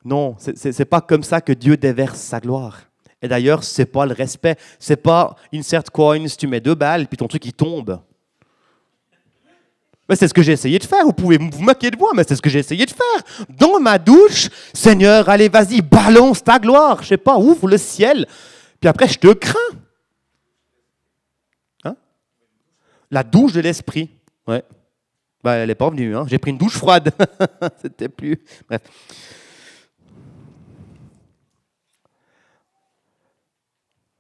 Non, 0.04 0.36
ce 0.40 0.78
n'est 0.78 0.86
pas 0.86 1.02
comme 1.02 1.24
ça 1.24 1.42
que 1.42 1.54
Dieu 1.54 1.78
déverse 1.78 2.20
sa 2.20 2.40
gloire. 2.40 2.82
Et 3.22 3.28
d'ailleurs, 3.28 3.64
ce 3.64 3.82
n'est 3.82 3.86
pas 3.86 4.06
le 4.06 4.14
respect. 4.14 4.56
C'est 4.80 5.02
pas 5.02 5.36
insert 5.54 5.84
coins, 5.92 6.26
tu 6.26 6.48
mets 6.48 6.62
deux 6.62 6.76
balles, 6.76 7.08
puis 7.08 7.18
ton 7.18 7.28
truc 7.28 7.46
il 7.46 7.54
tombe. 7.54 8.00
Mais 10.08 10.16
c'est 10.16 10.28
ce 10.28 10.34
que 10.34 10.42
j'ai 10.42 10.54
essayé 10.54 10.80
de 10.80 10.84
faire. 10.86 11.06
Vous 11.06 11.14
pouvez 11.14 11.38
vous 11.38 11.62
moquer 11.62 11.92
de 11.92 11.98
moi, 11.98 12.12
mais 12.16 12.24
c'est 12.28 12.36
ce 12.36 12.42
que 12.42 12.50
j'ai 12.50 12.60
essayé 12.60 12.86
de 12.86 12.92
faire. 12.92 13.46
Dans 13.50 13.80
ma 13.80 14.00
douche, 14.00 14.50
Seigneur, 14.74 15.30
allez, 15.30 15.50
vas-y, 15.50 15.82
balance 15.82 16.44
ta 16.44 16.58
gloire. 16.58 17.04
Je 17.04 17.10
sais 17.10 17.18
pas, 17.18 17.38
ouvre 17.38 17.68
le 17.68 17.78
ciel. 17.78 18.26
Puis 18.80 18.88
après, 18.90 19.08
je 19.08 19.20
te 19.20 19.32
crains. 19.34 19.60
Hein? 21.84 21.96
La 23.12 23.24
douche 23.24 23.54
de 23.54 23.60
l'esprit. 23.60 24.10
Ouais. 24.48 24.64
Bah, 25.44 25.54
elle 25.54 25.68
n'est 25.68 25.76
pas 25.76 25.90
venue. 25.92 26.16
Hein. 26.16 26.26
J'ai 26.28 26.40
pris 26.40 26.52
une 26.52 26.58
douche 26.58 26.78
froide. 26.78 27.12
C'était 27.82 28.10
plus. 28.10 28.40
Bref. 28.68 28.82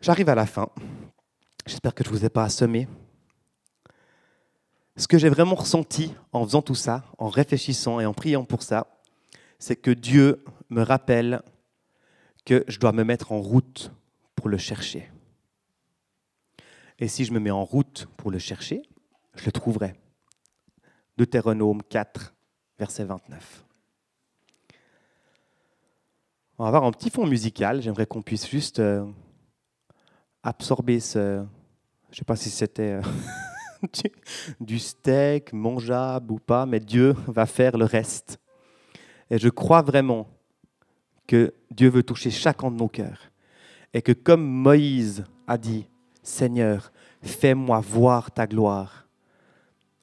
J'arrive 0.02 0.30
à 0.30 0.36
la 0.36 0.46
fin. 0.46 0.70
J'espère 1.66 1.94
que 1.94 2.06
je 2.06 2.10
ne 2.10 2.16
vous 2.16 2.26
ai 2.26 2.30
pas 2.30 2.46
assommé. 2.46 2.88
Ce 4.96 5.08
que 5.08 5.18
j'ai 5.18 5.28
vraiment 5.28 5.56
ressenti 5.56 6.14
en 6.32 6.46
faisant 6.46 6.62
tout 6.62 6.76
ça, 6.76 7.04
en 7.18 7.28
réfléchissant 7.28 8.00
et 8.00 8.06
en 8.06 8.14
priant 8.14 8.46
pour 8.46 8.64
ça, 8.64 8.88
c'est 9.60 9.76
que 9.76 9.92
Dieu 9.92 10.46
me 10.70 10.84
rappelle 10.84 11.42
que 12.46 12.64
je 12.70 12.80
dois 12.80 12.94
me 12.94 13.04
mettre 13.04 13.34
en 13.34 13.42
route 13.42 13.92
pour 14.36 14.48
le 14.48 14.58
chercher. 14.58 15.12
Et 17.00 17.10
si 17.10 17.26
je 17.26 17.34
me 17.34 17.40
mets 17.40 17.52
en 17.52 17.66
route 17.66 18.08
pour 18.16 18.32
le 18.32 18.40
chercher, 18.40 18.84
je 19.36 19.46
le 19.46 19.52
trouverai. 19.52 19.96
Deutéronome 21.18 21.84
4, 21.84 22.34
verset 22.78 23.04
29. 23.04 23.66
On 26.58 26.64
va 26.64 26.70
avoir 26.70 26.86
un 26.86 26.92
petit 26.92 27.10
fond 27.10 27.26
musical. 27.26 27.82
J'aimerais 27.82 28.06
qu'on 28.06 28.22
puisse 28.22 28.50
juste 28.50 28.80
euh, 28.80 29.06
absorber 30.43 30.99
ce. 30.99 31.43
Je 32.10 32.15
ne 32.15 32.17
sais 32.17 32.25
pas 32.25 32.36
si 32.36 32.49
c'était 32.49 32.99
euh, 32.99 33.02
du 34.60 34.80
steak, 34.80 35.54
mangeable 35.54 36.32
ou 36.32 36.39
pas, 36.39 36.65
mais 36.65 36.80
Dieu 36.80 37.15
va 37.28 37.45
faire 37.45 37.78
le 37.78 37.86
reste. 37.86 38.39
Et 39.30 39.38
je 39.38 39.49
crois 39.49 39.82
vraiment 39.82 40.28
que 41.28 41.54
Dieu 41.69 41.89
veut 41.89 42.04
toucher 42.04 42.32
chacun 42.32 42.71
de 42.71 42.78
nos 42.78 42.88
cœurs. 42.88 43.32
Et 43.93 44.02
que 44.02 44.12
comme 44.12 44.43
Moïse 44.43 45.23
a 45.47 45.58
dit, 45.58 45.88
Seigneur, 46.23 46.91
fais-moi 47.21 47.80
voir 47.80 48.32
ta 48.32 48.47
gloire. 48.47 49.08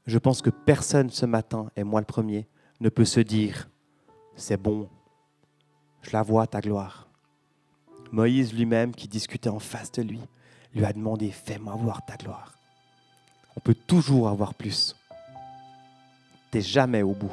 Je 0.07 0.19
pense 0.19 0.43
que 0.43 0.51
personne 0.51 1.11
ce 1.11 1.27
matin, 1.27 1.71
et 1.77 1.83
moi 1.83 2.01
le 2.01 2.07
premier, 2.07 2.49
ne 2.81 2.89
peut 2.89 3.05
se 3.05 3.21
dire, 3.21 3.69
c'est 4.37 4.61
bon, 4.61 4.89
je 6.03 6.11
la 6.13 6.23
vois 6.23 6.47
ta 6.47 6.61
gloire. 6.61 7.06
Moïse 8.13 8.53
lui-même, 8.53 8.95
qui 8.95 9.09
discutait 9.09 9.49
en 9.49 9.59
face 9.59 9.93
de 9.93 10.03
lui, 10.03 10.21
lui 10.75 10.85
a 10.85 10.93
demandé, 10.93 11.31
fais-moi 11.31 11.75
voir 11.75 12.05
ta 12.07 12.17
gloire. 12.17 12.53
On 13.57 13.61
peut 13.61 13.75
toujours 13.75 14.29
avoir 14.29 14.55
plus. 14.55 14.95
Tu 16.51 16.59
n'es 16.59 16.63
jamais 16.63 17.03
au 17.03 17.13
bout. 17.13 17.33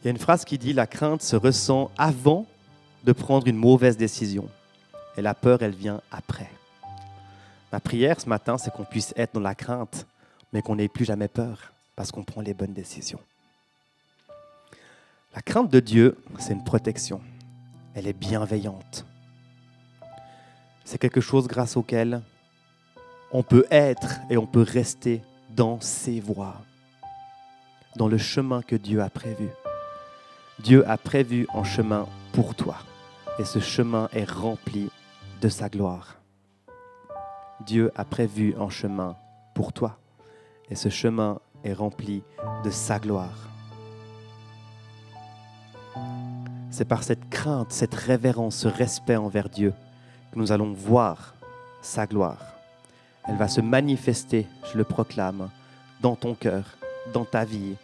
Il 0.00 0.06
y 0.06 0.08
a 0.08 0.10
une 0.10 0.18
phrase 0.18 0.44
qui 0.44 0.58
dit, 0.58 0.72
la 0.72 0.86
crainte 0.86 1.22
se 1.22 1.36
ressent 1.36 1.90
avant 1.96 2.46
de 3.04 3.12
prendre 3.12 3.46
une 3.46 3.56
mauvaise 3.56 3.96
décision. 3.96 4.48
Et 5.16 5.22
la 5.22 5.34
peur, 5.34 5.62
elle 5.62 5.74
vient 5.74 6.00
après. 6.10 6.50
Ma 7.72 7.80
prière 7.80 8.20
ce 8.20 8.28
matin, 8.28 8.58
c'est 8.58 8.72
qu'on 8.72 8.84
puisse 8.84 9.12
être 9.16 9.34
dans 9.34 9.40
la 9.40 9.54
crainte, 9.54 10.06
mais 10.52 10.62
qu'on 10.62 10.76
n'ait 10.76 10.88
plus 10.88 11.04
jamais 11.04 11.28
peur, 11.28 11.72
parce 11.96 12.10
qu'on 12.10 12.24
prend 12.24 12.40
les 12.40 12.54
bonnes 12.54 12.74
décisions. 12.74 13.20
La 15.34 15.42
crainte 15.42 15.70
de 15.70 15.80
Dieu, 15.80 16.18
c'est 16.38 16.52
une 16.52 16.64
protection. 16.64 17.20
Elle 17.94 18.06
est 18.06 18.12
bienveillante 18.18 19.06
c'est 20.84 20.98
quelque 20.98 21.20
chose 21.20 21.46
grâce 21.48 21.76
auquel 21.76 22.22
on 23.32 23.42
peut 23.42 23.64
être 23.70 24.20
et 24.30 24.36
on 24.36 24.46
peut 24.46 24.62
rester 24.62 25.22
dans 25.50 25.80
ses 25.80 26.20
voies, 26.20 26.56
dans 27.96 28.08
le 28.08 28.18
chemin 28.18 28.62
que 28.62 28.76
Dieu 28.76 29.00
a 29.00 29.08
prévu. 29.08 29.48
Dieu 30.58 30.86
a 30.88 30.98
prévu 30.98 31.46
un 31.54 31.64
chemin 31.64 32.06
pour 32.32 32.54
toi 32.54 32.76
et 33.38 33.44
ce 33.44 33.58
chemin 33.58 34.08
est 34.12 34.30
rempli 34.30 34.90
de 35.40 35.48
sa 35.48 35.68
gloire. 35.68 36.18
Dieu 37.64 37.90
a 37.94 38.04
prévu 38.04 38.54
un 38.58 38.68
chemin 38.68 39.16
pour 39.54 39.72
toi 39.72 39.98
et 40.68 40.74
ce 40.74 40.88
chemin 40.88 41.40
est 41.64 41.72
rempli 41.72 42.22
de 42.64 42.70
sa 42.70 42.98
gloire. 42.98 43.51
C'est 46.72 46.86
par 46.86 47.02
cette 47.02 47.28
crainte, 47.28 47.70
cette 47.70 47.94
révérence, 47.94 48.56
ce 48.56 48.68
respect 48.68 49.16
envers 49.16 49.50
Dieu 49.50 49.74
que 50.32 50.38
nous 50.38 50.52
allons 50.52 50.72
voir 50.72 51.34
sa 51.82 52.06
gloire. 52.06 52.54
Elle 53.28 53.36
va 53.36 53.46
se 53.46 53.60
manifester, 53.60 54.46
je 54.72 54.78
le 54.78 54.84
proclame, 54.84 55.50
dans 56.00 56.16
ton 56.16 56.34
cœur, 56.34 56.64
dans 57.12 57.26
ta 57.26 57.44
vie, 57.44 57.74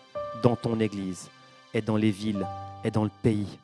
dans 0.42 0.57
ton 0.57 0.81
Église 0.81 1.29
et 1.74 1.83
dans 1.83 1.96
les 1.96 2.11
villes 2.11 2.46
et 2.83 2.90
dans 2.90 3.05
le 3.05 3.11
pays 3.22 3.59